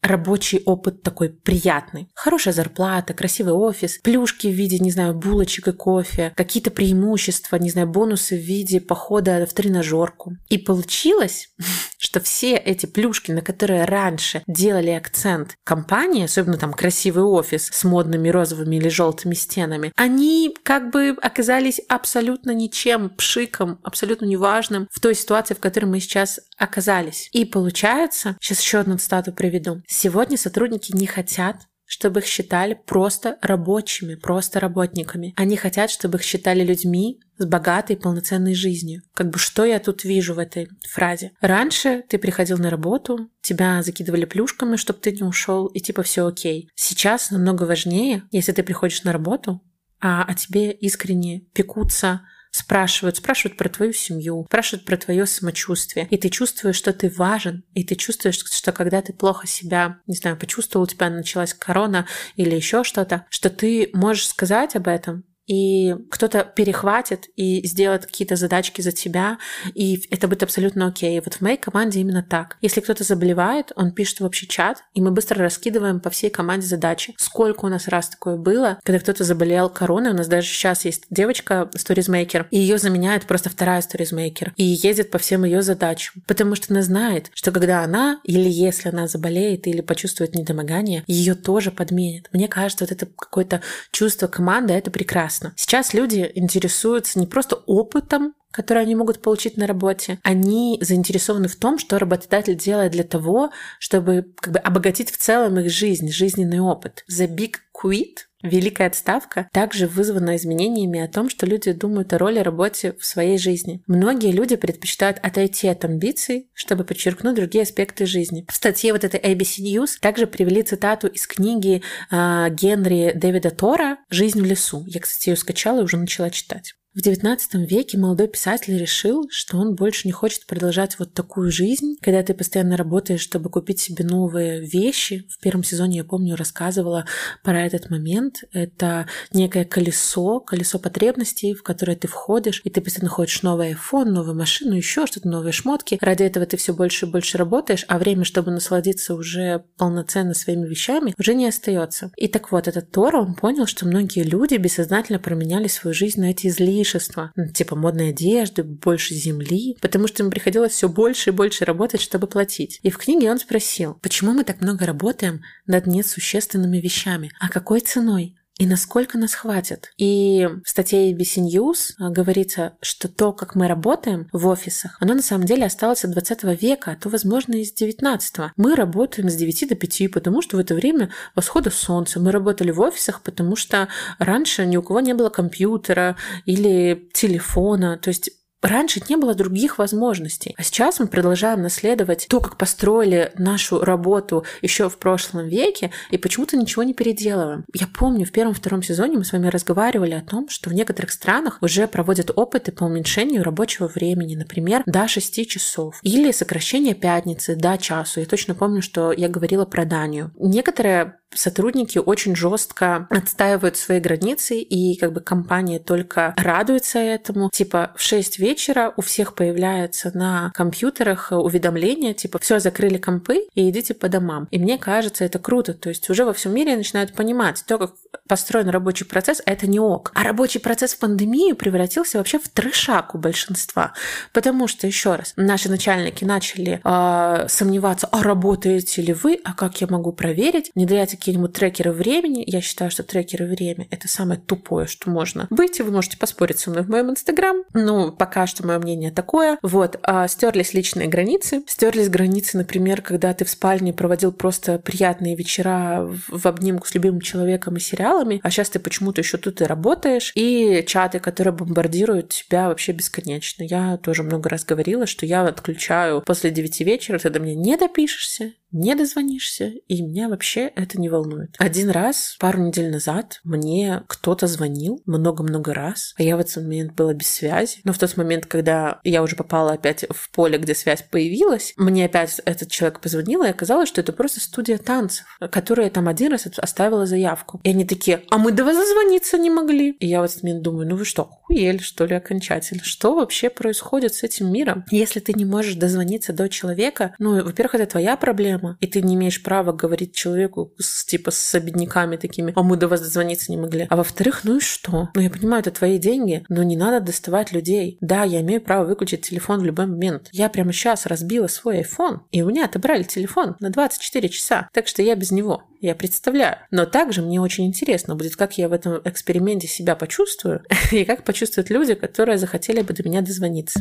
рабочий 0.00 0.62
опыт 0.64 1.02
такой 1.02 1.28
приятный. 1.28 2.08
Хорошая 2.14 2.54
зарплата, 2.54 3.14
красивый 3.14 3.52
офис, 3.52 3.98
плюшки 3.98 4.46
в 4.46 4.52
виде, 4.52 4.78
не 4.78 4.92
знаю, 4.92 5.12
булочек 5.12 5.68
и 5.68 5.72
кофе, 5.72 6.32
какие-то 6.36 6.70
преимущества, 6.70 7.56
не 7.56 7.68
знаю, 7.68 7.88
бонусы 7.88 8.36
в 8.36 8.40
виде 8.40 8.80
похода 8.80 9.44
в 9.44 9.52
тренажерку. 9.52 10.36
И 10.48 10.58
получилось, 10.58 11.52
что 11.98 12.20
все 12.20 12.54
эти 12.54 12.86
плюшки, 12.86 13.32
на 13.32 13.42
которые 13.42 13.86
раньше 13.86 14.42
делали 14.46 14.90
акцент 14.90 15.56
компании, 15.64 16.24
особенно 16.24 16.58
там 16.58 16.72
красивый 16.72 17.24
офис 17.24 17.66
с 17.66 17.82
модными 17.82 18.28
розовыми 18.28 18.76
или 18.76 18.88
желтыми 18.88 19.34
стенами, 19.34 19.92
они 19.96 20.54
как 20.62 20.92
бы 20.92 21.16
оказались 21.20 21.80
абсолютно 21.88 22.52
ничем, 22.52 23.10
пшиком, 23.10 23.80
абсолютно 23.82 24.26
неважным 24.26 24.86
в 24.92 25.00
той 25.00 25.16
ситуации, 25.16 25.54
в 25.54 25.60
которой 25.60 25.86
мы 25.86 25.98
сейчас 25.98 26.38
оказались. 26.58 27.28
И 27.32 27.44
получается, 27.44 28.36
сейчас 28.40 28.60
еще 28.60 28.78
одну 28.78 28.98
цитату 28.98 29.32
приведу. 29.32 29.82
Сегодня 29.86 30.36
сотрудники 30.36 30.92
не 30.92 31.06
хотят 31.06 31.66
чтобы 31.88 32.20
их 32.20 32.26
считали 32.26 32.78
просто 32.86 33.38
рабочими, 33.40 34.14
просто 34.14 34.60
работниками. 34.60 35.32
Они 35.36 35.56
хотят, 35.56 35.90
чтобы 35.90 36.18
их 36.18 36.22
считали 36.22 36.62
людьми 36.62 37.18
с 37.38 37.46
богатой 37.46 37.96
полноценной 37.96 38.54
жизнью. 38.54 39.02
Как 39.14 39.30
бы 39.30 39.38
что 39.38 39.64
я 39.64 39.80
тут 39.80 40.04
вижу 40.04 40.34
в 40.34 40.38
этой 40.38 40.68
фразе? 40.86 41.32
Раньше 41.40 42.04
ты 42.06 42.18
приходил 42.18 42.58
на 42.58 42.68
работу, 42.68 43.30
тебя 43.40 43.82
закидывали 43.82 44.26
плюшками, 44.26 44.76
чтобы 44.76 44.98
ты 44.98 45.12
не 45.12 45.22
ушел, 45.22 45.66
и 45.66 45.80
типа 45.80 46.02
все 46.02 46.26
окей. 46.26 46.68
Сейчас 46.74 47.30
намного 47.30 47.62
важнее, 47.62 48.24
если 48.32 48.52
ты 48.52 48.62
приходишь 48.62 49.02
на 49.04 49.12
работу, 49.12 49.62
а 49.98 50.24
о 50.24 50.34
тебе 50.34 50.70
искренне 50.72 51.40
пекутся, 51.54 52.20
спрашивают, 52.50 53.16
спрашивают 53.16 53.56
про 53.56 53.68
твою 53.68 53.92
семью, 53.92 54.44
спрашивают 54.48 54.84
про 54.84 54.96
твое 54.96 55.26
самочувствие. 55.26 56.06
И 56.10 56.16
ты 56.16 56.28
чувствуешь, 56.28 56.76
что 56.76 56.92
ты 56.92 57.10
важен, 57.10 57.64
и 57.74 57.84
ты 57.84 57.94
чувствуешь, 57.94 58.38
что 58.38 58.72
когда 58.72 59.02
ты 59.02 59.12
плохо 59.12 59.46
себя, 59.46 60.00
не 60.06 60.16
знаю, 60.16 60.36
почувствовал, 60.36 60.84
у 60.84 60.88
тебя 60.88 61.10
началась 61.10 61.54
корона 61.54 62.06
или 62.36 62.54
еще 62.54 62.84
что-то, 62.84 63.26
что 63.30 63.50
ты 63.50 63.90
можешь 63.92 64.28
сказать 64.28 64.76
об 64.76 64.88
этом, 64.88 65.24
и 65.48 65.96
кто-то 66.10 66.44
перехватит 66.44 67.28
и 67.34 67.66
сделает 67.66 68.06
какие-то 68.06 68.36
задачки 68.36 68.80
за 68.80 68.92
тебя, 68.92 69.38
и 69.74 70.00
это 70.10 70.28
будет 70.28 70.42
абсолютно 70.42 70.86
окей. 70.86 71.20
Вот 71.20 71.34
в 71.34 71.40
моей 71.40 71.56
команде 71.56 72.00
именно 72.00 72.22
так. 72.22 72.58
Если 72.60 72.80
кто-то 72.80 73.02
заболевает, 73.02 73.72
он 73.74 73.92
пишет 73.92 74.20
в 74.20 74.24
общий 74.24 74.46
чат, 74.46 74.84
и 74.94 75.00
мы 75.00 75.10
быстро 75.10 75.42
раскидываем 75.42 76.00
по 76.00 76.10
всей 76.10 76.30
команде 76.30 76.66
задачи. 76.66 77.14
Сколько 77.16 77.64
у 77.64 77.68
нас 77.68 77.88
раз 77.88 78.10
такое 78.10 78.36
было, 78.36 78.78
когда 78.84 79.00
кто-то 79.00 79.24
заболел 79.24 79.70
короной, 79.70 80.12
у 80.12 80.16
нас 80.16 80.28
даже 80.28 80.46
сейчас 80.46 80.84
есть 80.84 81.04
девочка, 81.10 81.70
сторизмейкер, 81.74 82.48
и 82.50 82.58
ее 82.58 82.78
заменяет 82.78 83.26
просто 83.26 83.48
вторая 83.48 83.80
сторизмейкер, 83.80 84.52
и 84.56 84.64
ездит 84.64 85.10
по 85.10 85.18
всем 85.18 85.44
ее 85.44 85.62
задачам, 85.62 86.22
потому 86.26 86.54
что 86.54 86.66
она 86.72 86.82
знает, 86.82 87.30
что 87.34 87.52
когда 87.52 87.82
она, 87.82 88.20
или 88.24 88.48
если 88.48 88.90
она 88.90 89.08
заболеет, 89.08 89.66
или 89.66 89.80
почувствует 89.80 90.34
недомогание, 90.34 91.04
ее 91.06 91.34
тоже 91.34 91.70
подменят. 91.70 92.28
Мне 92.32 92.48
кажется, 92.48 92.84
вот 92.84 92.92
это 92.92 93.06
какое-то 93.06 93.62
чувство 93.90 94.26
команды, 94.26 94.74
это 94.74 94.90
прекрасно. 94.90 95.37
Сейчас 95.56 95.94
люди 95.94 96.30
интересуются 96.34 97.18
не 97.18 97.26
просто 97.26 97.56
опытом, 97.66 98.34
который 98.50 98.82
они 98.82 98.94
могут 98.94 99.20
получить 99.20 99.56
на 99.56 99.66
работе, 99.66 100.18
они 100.22 100.78
заинтересованы 100.80 101.48
в 101.48 101.56
том, 101.56 101.78
что 101.78 101.98
работодатель 101.98 102.56
делает 102.56 102.92
для 102.92 103.04
того, 103.04 103.50
чтобы 103.78 104.32
как 104.36 104.54
бы 104.54 104.58
обогатить 104.58 105.10
в 105.10 105.18
целом 105.18 105.58
их 105.58 105.70
жизнь, 105.70 106.10
жизненный 106.10 106.60
опыт. 106.60 107.04
The 107.10 107.28
Big 107.28 107.56
Quit 107.74 108.27
Великая 108.42 108.86
отставка 108.86 109.48
также 109.52 109.86
вызвана 109.86 110.36
изменениями 110.36 111.00
о 111.00 111.08
том, 111.08 111.28
что 111.28 111.44
люди 111.44 111.72
думают 111.72 112.12
о 112.12 112.18
роли 112.18 112.38
работы 112.38 112.94
в 112.98 113.04
своей 113.04 113.38
жизни. 113.38 113.82
Многие 113.86 114.30
люди 114.30 114.56
предпочитают 114.56 115.18
отойти 115.22 115.66
от 115.68 115.84
амбиций, 115.84 116.48
чтобы 116.54 116.84
подчеркнуть 116.84 117.34
другие 117.34 117.62
аспекты 117.62 118.06
жизни. 118.06 118.46
В 118.48 118.54
статье 118.54 118.92
вот 118.92 119.04
этой 119.04 119.20
ABC 119.20 119.62
News 119.62 119.98
также 120.00 120.26
привели 120.26 120.62
цитату 120.62 121.08
из 121.08 121.26
книги 121.26 121.82
э, 122.10 122.46
Генри 122.50 123.12
Дэвида 123.14 123.50
Тора 123.50 123.98
«Жизнь 124.08 124.40
в 124.40 124.44
лесу». 124.44 124.84
Я, 124.86 125.00
кстати, 125.00 125.30
ее 125.30 125.36
скачала 125.36 125.80
и 125.80 125.84
уже 125.84 125.96
начала 125.96 126.30
читать. 126.30 126.74
В 126.98 127.00
XIX 127.00 127.38
веке 127.64 127.96
молодой 127.96 128.26
писатель 128.26 128.76
решил, 128.76 129.28
что 129.30 129.58
он 129.58 129.76
больше 129.76 130.08
не 130.08 130.10
хочет 130.10 130.46
продолжать 130.46 130.98
вот 130.98 131.14
такую 131.14 131.52
жизнь, 131.52 131.94
когда 132.00 132.24
ты 132.24 132.34
постоянно 132.34 132.76
работаешь, 132.76 133.20
чтобы 133.20 133.50
купить 133.50 133.78
себе 133.78 134.04
новые 134.04 134.60
вещи. 134.60 135.24
В 135.30 135.38
первом 135.38 135.62
сезоне, 135.62 135.98
я 135.98 136.04
помню, 136.04 136.34
рассказывала 136.34 137.06
про 137.44 137.64
этот 137.64 137.88
момент. 137.88 138.42
Это 138.52 139.06
некое 139.32 139.64
колесо, 139.64 140.40
колесо 140.40 140.80
потребностей, 140.80 141.54
в 141.54 141.62
которое 141.62 141.96
ты 141.96 142.08
входишь, 142.08 142.62
и 142.64 142.70
ты 142.70 142.80
постоянно 142.80 143.10
хочешь 143.10 143.42
новый 143.42 143.74
iPhone, 143.74 144.06
новую 144.06 144.34
машину, 144.34 144.74
еще 144.74 145.06
что-то, 145.06 145.28
новые 145.28 145.52
шмотки. 145.52 145.98
Ради 146.00 146.24
этого 146.24 146.46
ты 146.46 146.56
все 146.56 146.74
больше 146.74 147.06
и 147.06 147.10
больше 147.10 147.38
работаешь, 147.38 147.84
а 147.86 148.00
время, 148.00 148.24
чтобы 148.24 148.50
насладиться 148.50 149.14
уже 149.14 149.62
полноценно 149.76 150.34
своими 150.34 150.66
вещами, 150.66 151.14
уже 151.16 151.34
не 151.34 151.46
остается. 151.46 152.10
И 152.16 152.26
так 152.26 152.50
вот, 152.50 152.66
этот 152.66 152.90
Тора, 152.90 153.18
он 153.18 153.36
понял, 153.36 153.66
что 153.66 153.86
многие 153.86 154.24
люди 154.24 154.56
бессознательно 154.56 155.20
променяли 155.20 155.68
свою 155.68 155.94
жизнь 155.94 156.20
на 156.20 156.32
эти 156.32 156.48
излишки, 156.48 156.87
излишества, 156.88 157.32
типа 157.54 157.76
модной 157.76 158.10
одежды, 158.10 158.62
больше 158.62 159.14
земли, 159.14 159.76
потому 159.80 160.08
что 160.08 160.22
ему 160.22 160.30
приходилось 160.30 160.72
все 160.72 160.88
больше 160.88 161.30
и 161.30 161.32
больше 161.32 161.64
работать, 161.64 162.00
чтобы 162.00 162.26
платить. 162.26 162.80
И 162.82 162.90
в 162.90 162.98
книге 162.98 163.30
он 163.30 163.38
спросил, 163.38 163.94
почему 164.02 164.32
мы 164.32 164.44
так 164.44 164.60
много 164.60 164.86
работаем 164.86 165.42
над 165.66 165.86
несущественными 165.86 166.78
вещами, 166.78 167.30
а 167.40 167.48
какой 167.48 167.80
ценой? 167.80 168.37
И 168.58 168.66
насколько 168.66 169.18
нас 169.18 169.34
хватит. 169.34 169.92
И 169.96 170.48
в 170.64 170.68
статье 170.68 171.12
ABC 171.12 171.42
News 171.46 171.92
а, 171.98 172.10
говорится, 172.10 172.76
что 172.82 173.08
то, 173.08 173.32
как 173.32 173.54
мы 173.54 173.68
работаем 173.68 174.28
в 174.32 174.46
офисах, 174.48 174.96
оно 175.00 175.14
на 175.14 175.22
самом 175.22 175.46
деле 175.46 175.64
осталось 175.64 176.04
от 176.04 176.10
20 176.10 176.60
века, 176.60 176.92
а 176.92 176.96
то, 176.96 177.08
возможно, 177.08 177.54
из 177.54 177.72
19. 177.72 178.52
Мы 178.56 178.74
работаем 178.74 179.30
с 179.30 179.36
9 179.36 179.68
до 179.68 179.74
5, 179.76 180.10
потому 180.12 180.42
что 180.42 180.56
в 180.56 180.60
это 180.60 180.74
время 180.74 181.10
восхода 181.36 181.70
солнца. 181.70 182.18
Мы 182.18 182.32
работали 182.32 182.72
в 182.72 182.80
офисах, 182.80 183.22
потому 183.22 183.54
что 183.54 183.88
раньше 184.18 184.66
ни 184.66 184.76
у 184.76 184.82
кого 184.82 185.00
не 185.00 185.14
было 185.14 185.28
компьютера 185.28 186.16
или 186.44 187.08
телефона. 187.12 187.96
То 187.96 188.08
есть 188.08 188.30
Раньше 188.62 189.00
не 189.08 189.16
было 189.16 189.34
других 189.34 189.78
возможностей. 189.78 190.54
А 190.58 190.62
сейчас 190.62 190.98
мы 190.98 191.06
продолжаем 191.06 191.62
наследовать 191.62 192.26
то, 192.28 192.40
как 192.40 192.56
построили 192.56 193.32
нашу 193.36 193.80
работу 193.80 194.44
еще 194.62 194.88
в 194.88 194.98
прошлом 194.98 195.46
веке, 195.46 195.92
и 196.10 196.18
почему-то 196.18 196.56
ничего 196.56 196.82
не 196.82 196.94
переделываем. 196.94 197.64
Я 197.72 197.86
помню, 197.86 198.26
в 198.26 198.32
первом-втором 198.32 198.82
сезоне 198.82 199.18
мы 199.18 199.24
с 199.24 199.32
вами 199.32 199.46
разговаривали 199.46 200.14
о 200.14 200.22
том, 200.22 200.48
что 200.48 200.70
в 200.70 200.72
некоторых 200.72 201.12
странах 201.12 201.58
уже 201.60 201.86
проводят 201.86 202.30
опыты 202.34 202.72
по 202.72 202.84
уменьшению 202.84 203.44
рабочего 203.44 203.86
времени, 203.86 204.34
например, 204.34 204.82
до 204.86 205.06
6 205.06 205.48
часов, 205.48 206.00
или 206.02 206.32
сокращение 206.32 206.94
пятницы 206.94 207.54
до 207.54 207.78
часу. 207.78 208.20
Я 208.20 208.26
точно 208.26 208.54
помню, 208.54 208.82
что 208.82 209.12
я 209.12 209.28
говорила 209.28 209.64
про 209.66 209.84
Данию. 209.84 210.32
Некоторые 210.36 211.14
сотрудники 211.34 211.98
очень 211.98 212.34
жестко 212.34 213.06
отстаивают 213.10 213.76
свои 213.76 214.00
границы, 214.00 214.58
и 214.60 214.96
как 214.96 215.12
бы 215.12 215.20
компания 215.20 215.78
только 215.78 216.34
радуется 216.36 216.98
этому. 216.98 217.50
Типа 217.52 217.92
в 217.96 218.02
6 218.02 218.38
вечера 218.38 218.47
у 218.96 219.02
всех 219.02 219.34
появляется 219.34 220.10
на 220.14 220.52
компьютерах 220.54 221.32
уведомления, 221.32 222.14
типа 222.14 222.38
все, 222.38 222.58
закрыли 222.58 222.98
компы 222.98 223.46
и 223.54 223.68
идите 223.68 223.94
по 223.94 224.08
домам. 224.08 224.48
И 224.50 224.58
мне 224.58 224.78
кажется, 224.78 225.24
это 225.24 225.38
круто. 225.38 225.74
То 225.74 225.88
есть 225.88 226.08
уже 226.10 226.24
во 226.24 226.32
всем 226.32 226.54
мире 226.54 226.76
начинают 226.76 227.14
понимать 227.14 227.64
то, 227.66 227.78
как 227.78 227.94
построен 228.28 228.68
рабочий 228.68 229.04
процесс, 229.04 229.42
это 229.44 229.66
не 229.66 229.80
ок. 229.80 230.12
А 230.14 230.22
рабочий 230.22 230.60
процесс 230.60 230.94
в 230.94 230.98
пандемию 230.98 231.56
превратился 231.56 232.18
вообще 232.18 232.38
в 232.38 232.48
трешак 232.48 233.14
у 233.14 233.18
большинства. 233.18 233.92
Потому 234.32 234.68
что, 234.68 234.86
еще 234.86 235.16
раз, 235.16 235.32
наши 235.36 235.68
начальники 235.68 236.24
начали 236.24 236.80
э, 236.84 237.48
сомневаться, 237.48 238.08
а 238.12 238.22
работаете 238.22 239.02
ли 239.02 239.12
вы, 239.12 239.40
а 239.44 239.54
как 239.54 239.80
я 239.80 239.86
могу 239.88 240.12
проверить, 240.12 240.70
внедрять 240.74 241.12
какие-нибудь 241.12 241.52
трекеры 241.52 241.92
времени. 241.92 242.44
Я 242.46 242.60
считаю, 242.60 242.90
что 242.90 243.02
трекеры 243.02 243.46
времени— 243.46 243.88
это 243.90 244.08
самое 244.08 244.38
тупое, 244.38 244.86
что 244.86 245.10
можно 245.10 245.46
быть. 245.50 245.80
Вы 245.80 245.90
можете 245.90 246.18
поспорить 246.18 246.58
со 246.58 246.70
мной 246.70 246.82
в 246.84 246.90
моем 246.90 247.10
инстаграм. 247.10 247.64
Ну, 247.72 248.12
пока 248.12 248.37
что 248.46 248.66
мое 248.66 248.78
мнение 248.78 249.10
такое. 249.10 249.58
Вот, 249.62 249.98
а, 250.02 250.28
стерлись 250.28 250.74
личные 250.74 251.08
границы. 251.08 251.62
Стерлись 251.66 252.08
границы, 252.08 252.58
например, 252.58 253.02
когда 253.02 253.32
ты 253.34 253.44
в 253.44 253.50
спальне 253.50 253.92
проводил 253.92 254.32
просто 254.32 254.78
приятные 254.78 255.36
вечера 255.36 256.08
в 256.28 256.46
обнимку 256.46 256.86
с 256.86 256.94
любимым 256.94 257.20
человеком 257.20 257.76
и 257.76 257.80
сериалами, 257.80 258.40
а 258.42 258.50
сейчас 258.50 258.70
ты 258.70 258.78
почему-то 258.78 259.20
еще 259.20 259.38
тут 259.38 259.60
и 259.60 259.64
работаешь, 259.64 260.32
и 260.34 260.84
чаты, 260.86 261.18
которые 261.18 261.54
бомбардируют 261.54 262.30
тебя 262.30 262.68
вообще 262.68 262.92
бесконечно. 262.92 263.62
Я 263.62 263.96
тоже 263.96 264.22
много 264.22 264.48
раз 264.48 264.64
говорила, 264.64 265.06
что 265.06 265.26
я 265.26 265.46
отключаю 265.46 266.22
после 266.22 266.50
9 266.50 266.80
вечера, 266.80 267.18
до 267.30 267.40
меня 267.40 267.54
не 267.54 267.76
допишешься, 267.76 268.52
не 268.72 268.94
дозвонишься, 268.94 269.72
и 269.86 270.02
меня 270.02 270.28
вообще 270.28 270.70
это 270.74 271.00
не 271.00 271.08
волнует. 271.08 271.54
Один 271.58 271.90
раз, 271.90 272.36
пару 272.38 272.60
недель 272.60 272.90
назад, 272.90 273.40
мне 273.44 274.02
кто-то 274.06 274.46
звонил 274.46 275.02
много-много 275.06 275.74
раз, 275.74 276.14
а 276.18 276.22
я 276.22 276.36
в 276.36 276.40
этот 276.40 276.56
момент 276.56 276.94
была 276.94 277.14
без 277.14 277.28
связи. 277.28 277.80
Но 277.84 277.92
в 277.92 277.98
тот 277.98 278.16
момент, 278.16 278.46
когда 278.46 279.00
я 279.04 279.22
уже 279.22 279.36
попала 279.36 279.72
опять 279.72 280.04
в 280.10 280.30
поле, 280.30 280.58
где 280.58 280.74
связь 280.74 281.02
появилась, 281.02 281.74
мне 281.76 282.04
опять 282.04 282.40
этот 282.44 282.70
человек 282.70 283.00
позвонил, 283.00 283.42
и 283.42 283.48
оказалось, 283.48 283.88
что 283.88 284.00
это 284.00 284.12
просто 284.12 284.40
студия 284.40 284.78
танцев, 284.78 285.26
которая 285.50 285.90
там 285.90 286.08
один 286.08 286.32
раз 286.32 286.46
оставила 286.56 287.06
заявку. 287.06 287.60
И 287.64 287.70
они 287.70 287.84
такие, 287.84 288.22
а 288.30 288.38
мы 288.38 288.52
до 288.52 288.64
вас 288.64 288.76
зазвониться 288.76 289.38
не 289.38 289.50
могли. 289.50 289.92
И 289.92 290.06
я 290.06 290.20
в 290.20 290.24
этот 290.24 290.42
момент 290.42 290.62
думаю, 290.62 290.88
ну 290.88 290.96
вы 290.96 291.04
что, 291.04 291.37
хуели, 291.48 291.78
что 291.78 292.04
ли, 292.04 292.14
окончательно? 292.14 292.84
Что 292.84 293.14
вообще 293.14 293.50
происходит 293.50 294.14
с 294.14 294.22
этим 294.22 294.52
миром? 294.52 294.84
Если 294.90 295.20
ты 295.20 295.32
не 295.32 295.44
можешь 295.44 295.74
дозвониться 295.74 296.32
до 296.32 296.48
человека, 296.48 297.14
ну, 297.18 297.42
во-первых, 297.42 297.76
это 297.76 297.86
твоя 297.86 298.16
проблема. 298.16 298.76
И 298.80 298.86
ты 298.86 299.02
не 299.02 299.14
имеешь 299.14 299.42
права 299.42 299.72
говорить 299.72 300.14
человеку 300.14 300.72
с, 300.78 301.04
типа 301.04 301.30
с 301.30 301.54
обедняками 301.54 302.16
такими, 302.16 302.52
а 302.54 302.62
мы 302.62 302.76
до 302.76 302.88
вас 302.88 303.00
дозвониться 303.00 303.50
не 303.50 303.56
могли. 303.56 303.86
А 303.88 303.96
во-вторых, 303.96 304.40
ну 304.44 304.58
и 304.58 304.60
что? 304.60 305.08
Ну 305.14 305.20
я 305.20 305.30
понимаю, 305.30 305.60
это 305.60 305.70
твои 305.70 305.98
деньги, 305.98 306.44
но 306.48 306.62
не 306.62 306.76
надо 306.76 307.04
доставать 307.04 307.52
людей. 307.52 307.96
Да, 308.00 308.24
я 308.24 308.40
имею 308.40 308.60
право 308.60 308.86
выключить 308.86 309.22
телефон 309.22 309.60
в 309.60 309.64
любой 309.64 309.86
момент. 309.86 310.28
Я 310.32 310.48
прямо 310.48 310.72
сейчас 310.72 311.06
разбила 311.06 311.46
свой 311.46 311.80
iPhone, 311.80 312.20
и 312.30 312.42
у 312.42 312.48
меня 312.48 312.66
отобрали 312.66 313.02
телефон 313.02 313.56
на 313.60 313.70
24 313.70 314.28
часа. 314.28 314.68
Так 314.72 314.86
что 314.86 315.02
я 315.02 315.14
без 315.14 315.30
него. 315.30 315.64
Я 315.80 315.94
представляю. 315.94 316.56
Но 316.70 316.86
также 316.86 317.22
мне 317.22 317.40
очень 317.40 317.66
интересно 317.66 318.16
будет, 318.16 318.34
как 318.34 318.58
я 318.58 318.68
в 318.68 318.72
этом 318.72 319.00
эксперименте 319.04 319.68
себя 319.68 319.94
почувствую, 319.94 320.64
и 320.92 321.04
как 321.04 321.24
почувствуют 321.24 321.70
люди, 321.70 321.94
которые 321.94 322.38
захотели 322.38 322.82
бы 322.82 322.94
до 322.94 323.02
меня 323.04 323.20
дозвониться. 323.20 323.80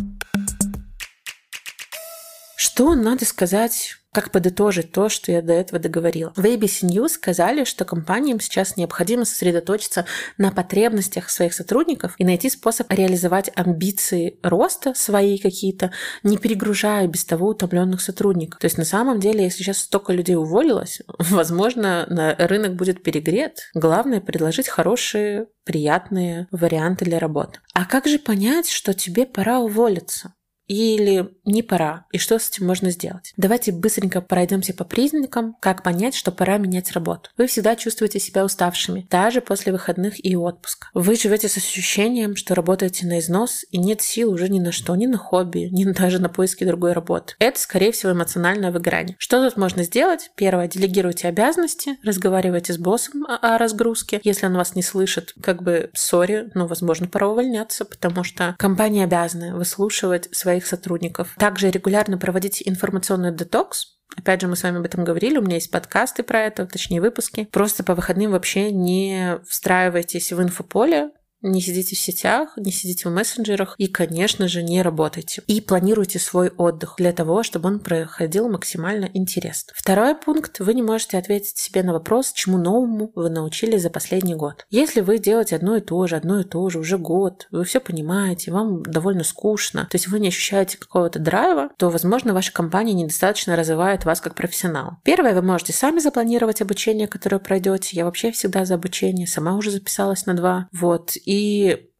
Что 2.55 2.93
надо 2.93 3.25
сказать 3.25 3.95
как 4.17 4.31
подытожить 4.31 4.91
то, 4.93 5.09
что 5.09 5.31
я 5.31 5.43
до 5.43 5.53
этого 5.53 5.77
договорила? 5.77 6.33
В 6.35 6.43
ABC 6.43 6.89
News 6.89 7.09
сказали, 7.09 7.65
что 7.65 7.85
компаниям 7.85 8.39
сейчас 8.39 8.75
необходимо 8.75 9.25
сосредоточиться 9.25 10.05
на 10.39 10.51
потребностях 10.51 11.29
своих 11.29 11.53
сотрудников 11.53 12.15
и 12.17 12.25
найти 12.25 12.49
способ 12.49 12.91
реализовать 12.91 13.51
амбиции 13.53 14.39
роста 14.41 14.95
свои 14.95 15.37
какие-то, 15.37 15.91
не 16.23 16.39
перегружая 16.39 17.05
без 17.05 17.25
того 17.25 17.49
утомленных 17.49 18.01
сотрудников. 18.01 18.59
То 18.59 18.65
есть 18.65 18.79
на 18.79 18.85
самом 18.85 19.19
деле, 19.19 19.43
если 19.43 19.61
сейчас 19.61 19.77
столько 19.77 20.13
людей 20.13 20.35
уволилось, 20.35 21.03
возможно, 21.19 22.07
на 22.09 22.33
рынок 22.39 22.73
будет 22.73 23.03
перегрет. 23.03 23.69
Главное 23.75 24.19
предложить 24.19 24.67
хорошие, 24.67 25.45
приятные 25.63 26.47
варианты 26.49 27.05
для 27.05 27.19
работы. 27.19 27.59
А 27.75 27.85
как 27.85 28.07
же 28.07 28.17
понять, 28.17 28.67
что 28.67 28.95
тебе 28.95 29.27
пора 29.27 29.59
уволиться? 29.59 30.33
Или 30.67 31.29
не 31.45 31.63
пора, 31.63 32.05
и 32.11 32.17
что 32.17 32.37
с 32.37 32.49
этим 32.49 32.67
можно 32.67 32.91
сделать. 32.91 33.33
Давайте 33.37 33.71
быстренько 33.71 34.21
пройдемся 34.21 34.73
по 34.73 34.83
признакам, 34.83 35.55
как 35.59 35.83
понять, 35.83 36.15
что 36.15 36.31
пора 36.31 36.57
менять 36.57 36.91
работу. 36.91 37.29
Вы 37.37 37.47
всегда 37.47 37.75
чувствуете 37.75 38.19
себя 38.19 38.43
уставшими, 38.43 39.07
даже 39.09 39.41
после 39.41 39.71
выходных 39.71 40.23
и 40.23 40.35
отпуска. 40.35 40.89
Вы 40.93 41.15
живете 41.15 41.47
с 41.47 41.57
ощущением, 41.57 42.35
что 42.35 42.55
работаете 42.55 43.05
на 43.07 43.19
износ, 43.19 43.65
и 43.71 43.77
нет 43.77 44.01
сил 44.01 44.31
уже 44.31 44.49
ни 44.49 44.59
на 44.59 44.71
что, 44.71 44.95
ни 44.95 45.07
на 45.07 45.17
хобби, 45.17 45.69
ни 45.71 45.83
даже 45.97 46.19
на 46.19 46.29
поиски 46.29 46.63
другой 46.63 46.93
работы. 46.93 47.33
Это, 47.39 47.59
скорее 47.59 47.91
всего, 47.91 48.11
эмоциональное 48.11 48.71
выгорание. 48.71 49.15
Что 49.19 49.43
тут 49.43 49.57
можно 49.57 49.83
сделать? 49.83 50.31
Первое, 50.35 50.67
делегируйте 50.67 51.27
обязанности, 51.27 51.97
разговаривайте 52.03 52.73
с 52.73 52.77
боссом 52.77 53.25
о, 53.25 53.57
разгрузке. 53.57 54.19
Если 54.23 54.45
он 54.45 54.55
вас 54.55 54.75
не 54.75 54.83
слышит, 54.83 55.33
как 55.41 55.63
бы, 55.63 55.89
сори, 55.93 56.49
ну, 56.53 56.67
возможно, 56.67 57.07
пора 57.07 57.29
увольняться, 57.29 57.85
потому 57.85 58.23
что 58.23 58.55
компания 58.57 59.05
обязана 59.05 59.55
выслушивать 59.55 60.27
своих 60.57 60.65
сотрудников. 60.65 61.35
Также 61.37 61.69
регулярно 61.69 62.17
проводите 62.17 62.67
информационный 62.67 63.33
детокс, 63.35 63.93
Опять 64.15 64.41
же, 64.41 64.47
мы 64.47 64.55
с 64.55 64.63
вами 64.63 64.79
об 64.79 64.85
этом 64.85 65.03
говорили, 65.03 65.37
у 65.37 65.41
меня 65.41 65.55
есть 65.55 65.69
подкасты 65.69 66.23
про 66.23 66.39
это, 66.39 66.65
точнее 66.65 67.01
выпуски. 67.01 67.43
Просто 67.51 67.83
по 67.83 67.93
выходным 67.93 68.31
вообще 68.31 68.71
не 68.71 69.37
встраивайтесь 69.45 70.31
в 70.31 70.41
инфополе, 70.41 71.11
не 71.41 71.61
сидите 71.61 71.95
в 71.95 71.99
сетях, 71.99 72.53
не 72.57 72.71
сидите 72.71 73.07
в 73.07 73.11
мессенджерах 73.11 73.75
и, 73.77 73.87
конечно 73.87 74.47
же, 74.47 74.63
не 74.63 74.81
работайте. 74.81 75.43
И 75.47 75.61
планируйте 75.61 76.19
свой 76.19 76.49
отдых 76.49 76.95
для 76.97 77.11
того, 77.11 77.43
чтобы 77.43 77.69
он 77.69 77.79
проходил 77.79 78.49
максимально 78.49 79.09
интересно. 79.13 79.73
Второй 79.75 80.15
пункт. 80.15 80.59
Вы 80.59 80.73
не 80.73 80.81
можете 80.81 81.17
ответить 81.17 81.57
себе 81.57 81.83
на 81.83 81.93
вопрос, 81.93 82.31
чему 82.33 82.57
новому 82.57 83.11
вы 83.15 83.29
научились 83.29 83.81
за 83.81 83.89
последний 83.89 84.35
год. 84.35 84.65
Если 84.69 85.01
вы 85.01 85.19
делаете 85.19 85.55
одно 85.55 85.77
и 85.77 85.81
то 85.81 86.05
же, 86.07 86.15
одно 86.15 86.39
и 86.39 86.43
то 86.43 86.69
же 86.69 86.79
уже 86.79 86.97
год, 86.97 87.47
вы 87.51 87.63
все 87.63 87.79
понимаете, 87.79 88.51
вам 88.51 88.83
довольно 88.83 89.23
скучно, 89.23 89.87
то 89.89 89.95
есть 89.95 90.07
вы 90.07 90.19
не 90.19 90.29
ощущаете 90.29 90.77
какого-то 90.77 91.19
драйва, 91.19 91.69
то, 91.77 91.89
возможно, 91.89 92.33
ваша 92.33 92.51
компания 92.51 92.93
недостаточно 92.93 93.55
развивает 93.55 94.05
вас 94.05 94.21
как 94.21 94.35
профессионал. 94.35 94.97
Первое, 95.03 95.33
вы 95.33 95.41
можете 95.41 95.73
сами 95.73 95.99
запланировать 95.99 96.61
обучение, 96.61 97.07
которое 97.07 97.39
пройдете. 97.39 97.95
Я 97.95 98.05
вообще 98.05 98.31
всегда 98.31 98.65
за 98.65 98.75
обучение, 98.75 99.27
сама 99.27 99.55
уже 99.55 99.71
записалась 99.71 100.25
на 100.25 100.33
два. 100.33 100.67
Вот. 100.71 101.13
И 101.15 101.36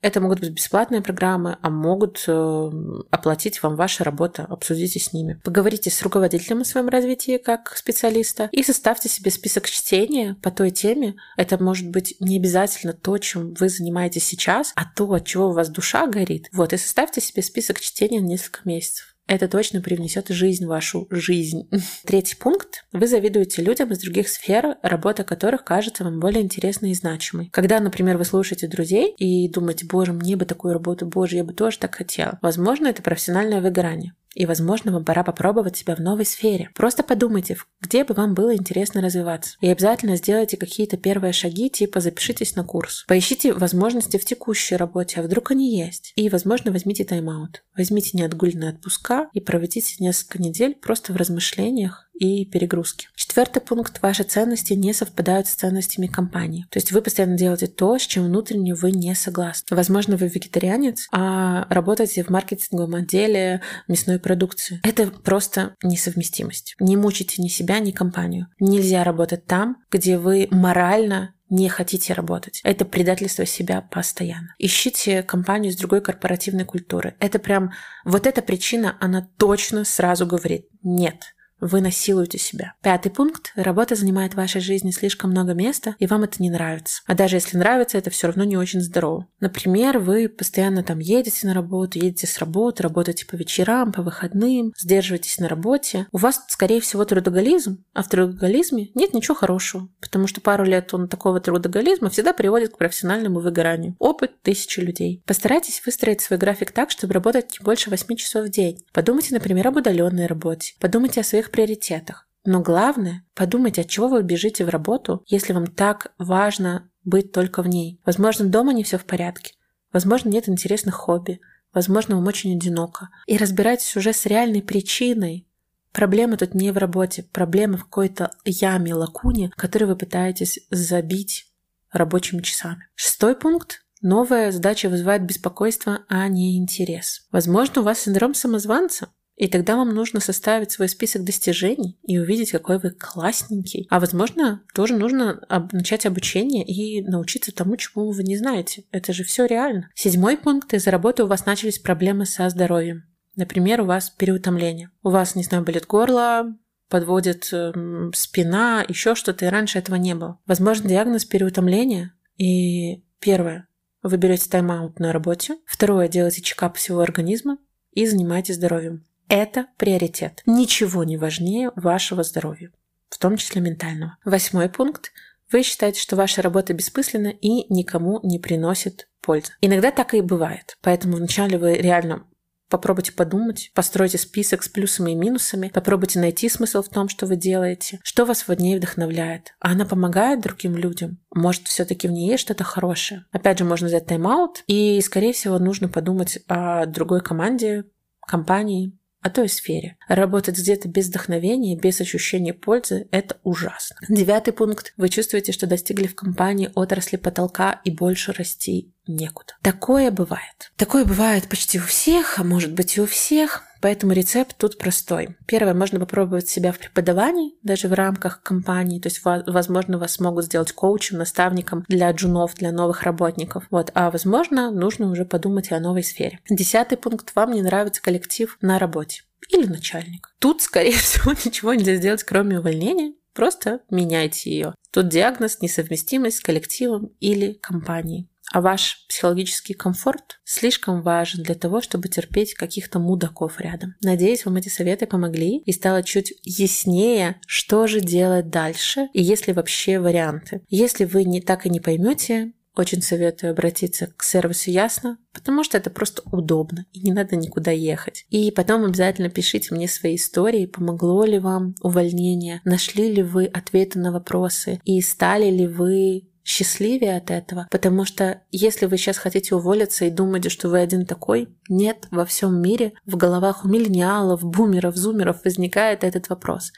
это 0.02 0.22
могут 0.22 0.40
быть 0.40 0.52
бесплатные 0.52 1.02
программы, 1.02 1.58
а 1.62 1.70
могут 1.70 2.24
э, 2.28 2.72
оплатить 3.12 3.62
вам 3.64 3.76
ваша 3.76 4.04
работа. 4.04 4.44
Обсудите 4.44 5.00
с 5.00 5.12
ними. 5.12 5.42
Поговорите 5.44 5.90
с 5.90 6.02
руководителем 6.02 6.62
о 6.62 6.66
своем 6.66 6.88
развитии 6.88 7.38
как 7.38 7.76
специалиста 7.76 8.48
и 8.52 8.64
составьте 8.64 9.10
себе 9.10 9.32
список 9.32 9.68
чтения 9.68 10.36
по 10.42 10.52
той 10.52 10.72
теме. 10.72 11.16
Это 11.36 11.62
может 11.62 11.90
быть 11.90 12.16
не 12.20 12.38
обязательно 12.38 12.94
то, 12.94 13.18
чем 13.18 13.54
вы 13.56 13.70
занимаетесь 13.70 14.24
сейчас, 14.24 14.72
а 14.76 14.86
то, 14.86 15.12
от 15.12 15.26
чего 15.26 15.50
у 15.50 15.54
вас 15.54 15.70
душа 15.70 16.08
горит. 16.08 16.48
Вот, 16.54 16.74
и 16.74 16.78
составьте 16.78 17.20
себе 17.20 17.42
список 17.42 17.80
чтения 17.80 18.22
на 18.22 18.28
несколько 18.28 18.62
месяцев. 18.66 19.17
Это 19.28 19.48
точно 19.50 19.82
привнесет 19.82 20.30
жизнь 20.30 20.66
в 20.66 20.70
вашу 20.70 21.08
жизнь. 21.12 21.70
Третий 22.06 22.36
пункт. 22.36 22.86
Вы 22.94 23.08
завидуете 23.08 23.62
людям 23.62 23.92
из 23.92 24.00
других 24.00 24.30
сфер, 24.30 24.78
работа 24.82 25.24
которых 25.24 25.66
кажется 25.66 26.04
вам 26.04 26.20
более 26.20 26.42
интересной 26.42 26.92
и 26.92 26.96
значимой. 26.96 27.50
Когда, 27.52 27.80
например, 27.80 28.18
вы 28.18 28.26
слушаете 28.26 28.68
друзей 28.68 29.14
и 29.18 29.50
думаете, 29.50 29.86
боже, 29.86 30.14
мне 30.14 30.36
бы 30.38 30.46
такую 30.46 30.74
работу, 30.74 31.06
боже, 31.06 31.36
я 31.36 31.44
бы 31.44 31.54
тоже 31.54 31.78
так 31.78 31.96
хотела. 31.96 32.40
Возможно, 32.42 32.88
это 32.88 33.04
профессиональное 33.04 33.62
выгорание. 33.62 34.14
И, 34.36 34.46
возможно, 34.46 34.92
вам 34.92 35.06
пора 35.06 35.24
попробовать 35.24 35.78
себя 35.78 35.96
в 35.96 36.00
новой 36.00 36.26
сфере. 36.26 36.70
Просто 36.76 37.04
подумайте, 37.04 37.58
где 37.82 38.04
бы 38.04 38.14
вам 38.14 38.34
было 38.34 38.56
интересно 38.56 39.02
развиваться. 39.02 39.58
И 39.62 39.68
обязательно 39.68 40.16
сделайте 40.16 40.58
какие-то 40.58 40.98
первые 40.98 41.34
шаги, 41.34 41.70
типа 41.70 42.00
запишитесь 42.00 42.56
на 42.56 42.64
курс. 42.64 43.06
Поищите 43.08 43.54
возможности 43.54 44.18
в 44.18 44.26
текущей 44.26 44.76
работе, 44.76 45.20
а 45.20 45.24
вдруг 45.24 45.52
они 45.52 45.78
есть. 45.78 46.14
И, 46.16 46.30
возможно, 46.30 46.72
возьмите 46.72 47.04
тайм-аут. 47.04 47.64
Возьмите 47.76 48.18
неотгульные 48.18 48.72
отпуска 48.72 49.30
и 49.34 49.40
проведите 49.40 49.96
несколько 50.00 50.42
недель 50.42 50.76
просто 50.76 51.14
в 51.14 51.16
размышлениях 51.16 52.07
и 52.18 52.46
перегрузки. 52.46 53.08
Четвертый 53.16 53.62
пункт. 53.62 54.02
Ваши 54.02 54.24
ценности 54.24 54.74
не 54.74 54.94
совпадают 54.94 55.48
с 55.48 55.54
ценностями 55.54 56.08
компании. 56.08 56.66
То 56.72 56.78
есть 56.78 56.92
вы 56.92 57.02
постоянно 57.02 57.38
делаете 57.38 57.68
то, 57.68 57.98
с 57.98 58.02
чем 58.02 58.26
внутренне 58.26 58.74
вы 58.74 58.92
не 58.92 59.14
согласны. 59.16 59.76
Возможно, 59.76 60.18
вы 60.18 60.28
вегетарианец, 60.28 61.08
а 61.12 61.66
работаете 61.70 62.24
в 62.24 62.30
маркетинговом 62.30 62.96
отделе 62.96 63.62
мясной 63.88 64.20
продукции. 64.20 64.80
Это 64.84 65.08
просто 65.08 65.76
несовместимость. 65.84 66.76
Не 66.80 66.98
мучите 66.98 67.42
ни 67.42 67.48
себя, 67.48 67.80
ни 67.80 67.92
компанию. 67.92 68.48
Нельзя 68.60 69.04
работать 69.04 69.46
там, 69.46 69.78
где 69.92 70.18
вы 70.18 70.48
морально 70.52 71.34
не 71.50 71.70
хотите 71.70 72.14
работать. 72.14 72.60
Это 72.64 72.84
предательство 72.84 73.46
себя 73.46 73.82
постоянно. 73.82 74.54
Ищите 74.58 75.24
компанию 75.24 75.72
с 75.72 75.78
другой 75.78 76.02
корпоративной 76.02 76.66
культуры. 76.66 77.16
Это 77.20 77.40
прям... 77.40 77.72
Вот 78.04 78.28
эта 78.28 78.42
причина, 78.42 78.98
она 79.00 79.30
точно 79.38 79.86
сразу 79.86 80.26
говорит 80.26 80.68
«нет». 80.84 81.34
Вы 81.60 81.82
насилуете 81.82 82.38
себя. 82.38 82.74
Пятый 82.82 83.12
пункт. 83.12 83.52
Работа 83.56 83.96
занимает 83.96 84.34
в 84.34 84.38
вашей 84.38 84.62
жизни 84.62 84.92
слишком 84.92 85.32
много 85.32 85.54
места, 85.54 85.96
и 85.98 86.06
вам 86.06 86.24
это 86.24 86.42
не 86.42 86.50
нравится. 86.50 87.02
А 87.08 87.16
даже 87.16 87.38
если 87.38 87.58
нравится, 87.58 87.98
это 87.98 88.10
все 88.12 88.28
равно 88.28 88.44
не 88.44 88.58
очень 88.58 88.82
здорово. 88.82 89.28
Например, 89.40 89.98
вы 89.98 90.30
постоянно 90.30 90.84
там 90.84 91.00
едете 91.00 91.48
на 91.48 91.54
работу, 91.54 91.98
едете 91.98 92.28
с 92.28 92.38
работы, 92.38 92.84
работаете 92.84 93.26
по 93.26 93.36
вечерам, 93.36 93.92
по 93.92 94.04
выходным, 94.04 94.74
сдерживаетесь 94.78 95.40
на 95.40 95.48
работе. 95.48 96.08
У 96.12 96.18
вас, 96.18 96.46
скорее 96.48 96.80
всего, 96.80 97.06
трудоголизм, 97.06 97.84
а 97.94 98.04
в 98.04 98.10
трудоголизме 98.10 98.90
нет 98.94 99.14
ничего 99.14 99.36
хорошего, 99.36 99.90
потому 100.00 100.28
что 100.28 100.42
пару 100.42 100.64
лет 100.64 100.94
он 100.94 101.08
такого 101.08 101.40
трудоголизма 101.40 102.10
всегда 102.10 102.34
приводит 102.34 102.74
к 102.74 102.78
профессиональному 102.78 103.40
выгоранию. 103.40 103.96
Опыт 103.98 104.42
тысячи 104.44 104.80
людей. 104.80 105.24
Постарайтесь 105.26 105.82
выстроить 105.86 106.22
свой 106.22 106.38
график 106.38 106.72
так, 106.72 106.92
чтобы 106.92 107.14
работать 107.14 107.58
не 107.60 107.64
больше 107.64 107.90
8 107.90 108.16
часов 108.16 108.46
в 108.46 108.50
день. 108.50 108.80
Подумайте, 108.94 109.34
например, 109.34 109.68
об 109.68 109.78
удаленной 109.78 110.28
работе. 110.28 110.76
Подумайте 110.80 111.22
о 111.22 111.24
своих 111.24 111.47
своих 111.48 111.52
приоритетах. 111.52 112.28
Но 112.46 112.62
главное, 112.62 113.26
подумайте, 113.34 113.82
от 113.82 113.90
чего 113.90 114.08
вы 114.08 114.24
бежите 114.24 114.66
в 114.66 114.70
работу, 114.70 115.24
если 115.28 115.54
вам 115.54 115.68
так 115.68 116.14
важно 116.18 116.90
быть 117.04 117.32
только 117.32 117.62
в 117.62 117.68
ней. 117.68 118.00
Возможно, 118.06 118.46
дома 118.46 118.74
не 118.74 118.84
все 118.84 118.98
в 118.98 119.06
порядке. 119.06 119.54
Возможно, 119.92 120.30
нет 120.30 120.48
интересных 120.48 120.96
хобби. 120.96 121.40
Возможно, 121.74 122.16
вам 122.16 122.28
очень 122.28 122.56
одиноко. 122.56 123.10
И 123.28 123.38
разбирайтесь 123.38 123.96
уже 123.98 124.14
с 124.14 124.26
реальной 124.26 124.62
причиной. 124.62 125.46
Проблема 125.92 126.38
тут 126.38 126.54
не 126.54 126.72
в 126.72 126.78
работе. 126.78 127.24
Проблема 127.24 127.78
в 127.78 127.84
какой-то 127.84 128.32
яме, 128.46 128.94
лакуне, 128.94 129.52
которую 129.56 129.90
вы 129.90 129.96
пытаетесь 129.96 130.60
забить 130.72 131.48
рабочими 131.92 132.42
часами. 132.42 132.88
Шестой 132.96 133.36
пункт 133.36 133.82
Новая 134.02 134.52
задача 134.52 134.90
вызывает 134.90 135.24
беспокойство, 135.24 136.06
а 136.08 136.28
не 136.28 136.58
интерес. 136.58 137.26
Возможно, 137.32 137.82
у 137.82 137.84
вас 137.84 138.00
синдром 138.00 138.36
самозванца. 138.36 139.10
И 139.38 139.48
тогда 139.48 139.76
вам 139.78 139.94
нужно 139.94 140.20
составить 140.20 140.72
свой 140.72 140.90
список 140.90 141.24
достижений 141.24 141.98
и 142.04 142.18
увидеть, 142.18 142.52
какой 142.52 142.80
вы 142.80 142.90
классненький. 142.90 143.86
А 143.92 144.00
возможно, 144.00 144.64
тоже 144.74 144.98
нужно 144.98 145.40
начать 145.72 146.08
обучение 146.08 146.66
и 146.66 147.04
научиться 147.04 147.54
тому, 147.54 147.78
чему 147.78 148.12
вы 148.12 148.24
не 148.24 148.36
знаете. 148.36 148.86
Это 148.92 149.14
же 149.14 149.24
все 149.24 149.46
реально. 149.46 149.90
Седьмой 149.94 150.38
пункт. 150.38 150.74
Из-за 150.74 150.90
работы 150.90 151.24
у 151.24 151.28
вас 151.28 151.46
начались 151.46 151.78
проблемы 151.78 152.26
со 152.26 152.50
здоровьем. 152.50 153.04
Например, 153.36 153.82
у 153.82 153.86
вас 153.86 154.10
переутомление. 154.10 154.90
У 155.04 155.12
вас, 155.12 155.36
не 155.36 155.44
знаю, 155.44 155.64
болит 155.64 155.86
горло, 155.86 156.58
подводит 156.90 157.48
э, 157.54 157.74
спина, 158.16 158.84
еще 158.88 159.14
что-то, 159.14 159.46
и 159.46 159.50
раньше 159.50 159.78
этого 159.78 159.98
не 159.98 160.16
было. 160.16 160.40
Возможно, 160.48 160.90
диагноз 160.90 161.26
переутомления. 161.26 162.16
И 162.38 163.04
первое, 163.20 163.68
вы 164.02 164.18
берете 164.18 164.50
тайм-аут 164.50 165.00
на 165.00 165.14
работе. 165.14 165.58
Второе, 165.68 166.08
делаете 166.08 166.42
чекап 166.42 166.78
всего 166.78 167.02
организма 167.02 167.60
и 167.92 168.08
занимаетесь 168.08 168.56
здоровьем. 168.56 169.06
Это 169.30 169.68
приоритет. 169.78 170.42
Ничего 170.46 171.04
не 171.04 171.18
важнее 171.18 171.72
вашего 171.76 172.24
здоровья, 172.24 172.72
в 173.10 173.18
том 173.18 173.38
числе 173.38 173.62
ментального. 173.62 174.18
Восьмой 174.24 174.70
пункт. 174.70 175.12
Вы 175.52 175.64
считаете, 175.64 176.02
что 176.02 176.16
ваша 176.16 176.42
работа 176.42 176.74
бессмысленна 176.74 177.30
и 177.30 177.72
никому 177.74 178.20
не 178.24 178.40
приносит 178.40 179.08
пользы. 179.22 179.54
Иногда 179.62 179.92
так 179.92 180.14
и 180.14 180.22
бывает. 180.22 180.78
Поэтому 180.82 181.18
вначале 181.18 181.58
вы 181.58 181.76
реально 181.76 182.26
Попробуйте 182.70 183.14
подумать, 183.14 183.72
постройте 183.74 184.18
список 184.18 184.62
с 184.62 184.68
плюсами 184.68 185.12
и 185.12 185.16
минусами, 185.16 185.70
попробуйте 185.70 186.20
найти 186.20 186.50
смысл 186.50 186.82
в 186.82 186.90
том, 186.90 187.08
что 187.08 187.26
вы 187.26 187.38
делаете, 187.38 188.00
что 188.04 188.26
вас 188.26 188.48
в 188.48 188.54
ней 188.54 188.76
вдохновляет. 188.76 189.56
А 189.62 189.72
она 189.72 189.86
помогает 189.86 190.42
другим 190.42 190.76
людям? 190.76 191.20
Может, 191.34 191.68
все-таки 191.68 192.10
в 192.10 192.12
ней 192.12 192.30
есть 192.30 192.42
что-то 192.42 192.66
хорошее? 192.66 193.26
Опять 193.32 193.60
же, 193.60 193.64
можно 193.64 193.88
взять 193.88 194.08
тайм-аут, 194.08 194.66
и, 194.68 195.00
скорее 195.00 195.32
всего, 195.32 195.60
нужно 195.60 195.88
подумать 195.88 196.40
о 196.48 196.86
другой 196.86 197.22
команде, 197.22 197.86
компании, 198.20 198.97
о 199.22 199.30
той 199.30 199.50
сфере. 199.50 199.98
Работать 200.08 200.58
где-то 200.58 200.88
без 200.88 201.08
вдохновения, 201.08 201.76
без 201.76 202.00
ощущения 202.02 202.54
пользы– 202.54 203.08
это 203.12 203.38
ужасно. 203.44 203.98
Девятый 204.08 204.54
пункт. 204.54 204.94
Вы 204.98 205.10
чувствуете, 205.10 205.52
что 205.52 205.68
достигли 205.68 206.08
в 206.08 206.16
компании 206.16 206.72
отрасли 206.76 207.18
потолка 207.18 207.82
и 207.84 207.92
больше 207.92 208.32
расти 208.32 208.94
некуда. 209.08 209.54
Такое 209.62 210.12
бывает. 210.12 210.72
Такое 210.76 211.06
бывает 211.06 211.50
почти 211.50 211.80
у 211.80 211.84
всех, 211.84 212.40
а 212.40 212.44
может 212.44 212.74
быть 212.74 212.98
и 212.98 213.02
у 213.02 213.06
всех. 213.06 213.64
Поэтому 213.82 214.14
рецепт 214.14 214.56
тут 214.58 214.78
простой. 214.78 215.38
Первое, 215.46 215.74
можно 215.74 216.00
попробовать 216.00 216.50
себя 216.50 216.72
в 216.72 216.80
преподавании, 216.80 217.54
даже 217.64 217.88
в 217.88 217.94
рамках 217.94 218.42
компании. 218.42 219.00
То 219.00 219.08
есть, 219.08 219.22
возможно, 219.24 219.98
вас 219.98 220.20
могут 220.20 220.46
сделать 220.46 220.72
коучем, 220.72 221.18
наставником 221.18 221.86
для 221.88 222.12
джунов, 222.12 222.56
для 222.56 222.72
новых 222.72 223.04
работников. 223.04 223.66
Вот. 223.70 223.92
А 223.94 224.12
возможно, 224.12 224.72
нужно 224.72 225.10
уже 225.10 225.26
подумать 225.26 225.72
о 225.72 225.80
новой 225.80 226.04
сфере. 226.04 226.40
Десятый 226.50 226.98
пункт. 226.98 227.32
Вам 227.36 227.52
не 227.52 227.62
нравится 227.62 228.02
коллектив 228.02 228.58
на 228.62 228.80
работе 228.80 229.24
или 229.50 229.66
начальник. 229.66 230.34
Тут, 230.40 230.62
скорее 230.62 230.92
всего, 230.98 231.32
ничего 231.32 231.74
нельзя 231.74 231.96
сделать, 231.96 232.24
кроме 232.24 232.60
увольнения. 232.60 233.14
Просто 233.34 233.82
меняйте 233.92 234.50
ее. 234.50 234.76
Тут 234.92 235.10
диагноз 235.10 235.62
несовместимость 235.62 236.38
с 236.38 236.42
коллективом 236.42 237.12
или 237.20 237.54
компанией. 237.54 238.28
А 238.52 238.62
ваш 238.62 239.06
психологический 239.10 239.74
комфорт 239.74 240.40
слишком 240.44 241.02
важен 241.02 241.44
для 241.44 241.56
того, 241.56 241.82
чтобы 241.82 242.08
терпеть 242.08 242.54
каких-то 242.54 243.00
мудаков 243.00 243.60
рядом. 243.60 243.96
Надеюсь, 244.02 244.46
вам 244.46 244.56
эти 244.56 244.70
советы 244.70 245.06
помогли 245.06 245.60
и 245.60 245.72
стало 245.72 246.04
чуть 246.04 246.34
яснее, 246.44 247.40
что 247.46 247.88
же 247.88 248.00
делать 248.00 248.50
дальше 248.50 249.10
и 249.14 249.22
есть 249.22 249.48
ли 249.48 249.54
вообще 249.54 250.00
варианты. 250.00 250.62
Если 250.70 251.06
вы 251.06 251.24
не 251.26 251.42
так 251.42 251.66
и 251.66 251.70
не 251.70 251.80
поймете, 251.80 252.54
очень 252.78 253.02
советую 253.02 253.52
обратиться 253.52 254.08
к 254.16 254.24
сервису 254.24 254.70
Ясно, 254.70 255.18
потому 255.34 255.64
что 255.64 255.78
это 255.78 255.90
просто 255.90 256.22
удобно 256.32 256.86
и 256.92 257.02
не 257.02 257.12
надо 257.12 257.36
никуда 257.36 257.72
ехать. 257.72 258.26
И 258.30 258.52
потом 258.52 258.86
обязательно 258.86 259.30
пишите 259.30 259.74
мне 259.74 259.88
свои 259.88 260.16
истории, 260.16 260.66
помогло 260.66 261.26
ли 261.26 261.40
вам 261.40 261.76
увольнение, 261.82 262.62
нашли 262.66 263.12
ли 263.12 263.24
вы 263.24 263.46
ответы 263.46 264.00
на 264.00 264.12
вопросы 264.12 264.80
и 264.84 265.02
стали 265.02 265.50
ли 265.50 265.68
вы 265.68 266.28
счастливее 266.48 267.18
от 267.18 267.30
этого, 267.30 267.68
потому 267.70 268.06
что 268.06 268.42
если 268.52 268.86
вы 268.86 268.98
сейчас 268.98 269.18
хотите 269.18 269.54
уволиться 269.54 270.06
и 270.06 270.10
думаете, 270.10 270.48
что 270.48 270.70
вы 270.70 270.80
один 270.80 271.06
такой, 271.06 271.50
нет, 271.68 272.08
во 272.10 272.26
всем 272.26 272.62
мире 272.62 272.94
в 273.06 273.18
головах 273.18 273.66
у 273.66 273.68
миллениалов, 273.68 274.46
бумеров, 274.46 274.96
зумеров 274.96 275.44
возникает 275.44 276.06
этот 276.06 276.30
вопрос. 276.30 276.72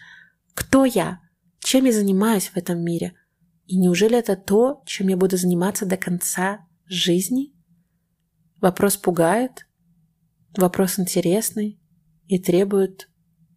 Кто 0.56 0.86
я? 0.86 1.20
Чем 1.60 1.86
я 1.86 1.92
занимаюсь 1.92 2.48
в 2.48 2.58
этом 2.58 2.84
мире? 2.84 3.14
И 3.68 3.78
неужели 3.78 4.18
это 4.18 4.36
то, 4.36 4.82
чем 4.88 5.08
я 5.10 5.18
буду 5.18 5.38
заниматься 5.38 5.86
до 5.86 5.98
конца 5.98 6.66
жизни? 6.88 7.54
Вопрос 8.60 8.98
пугает, 8.98 9.68
вопрос 10.58 10.98
интересный 10.98 11.80
и 12.26 12.40
требует 12.40 13.08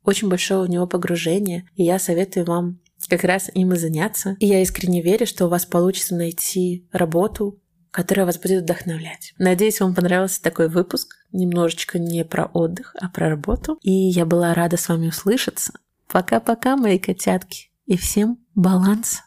очень 0.03 0.29
большого 0.29 0.65
в 0.65 0.69
него 0.69 0.87
погружения, 0.87 1.67
и 1.75 1.85
я 1.85 1.99
советую 1.99 2.45
вам 2.45 2.83
как 3.09 3.25
раз 3.25 3.51
им 3.53 3.73
и 3.73 3.77
заняться. 3.77 4.37
И 4.41 4.47
я 4.47 4.63
искренне 4.63 5.03
верю, 5.03 5.27
что 5.27 5.47
у 5.47 5.49
вас 5.49 5.67
получится 5.67 6.15
найти 6.15 6.87
работу, 6.93 7.59
которая 7.93 8.27
вас 8.27 8.39
будет 8.39 8.63
вдохновлять. 8.63 9.35
Надеюсь, 9.39 9.81
вам 9.81 9.95
понравился 9.95 10.43
такой 10.43 10.69
выпуск. 10.69 11.17
Немножечко 11.31 11.99
не 11.99 12.25
про 12.25 12.47
отдых, 12.47 12.97
а 12.99 13.09
про 13.09 13.29
работу. 13.29 13.79
И 13.83 13.91
я 13.91 14.27
была 14.27 14.55
рада 14.55 14.77
с 14.77 14.89
вами 14.89 15.09
услышаться. 15.09 15.73
Пока-пока, 16.09 16.77
мои 16.77 16.99
котятки. 16.99 17.71
И 17.87 17.97
всем 17.97 18.39
баланс. 18.55 19.23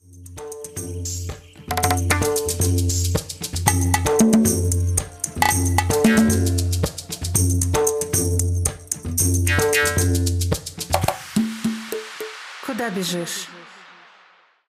Куда 12.66 12.90
бежишь? 12.90 13.48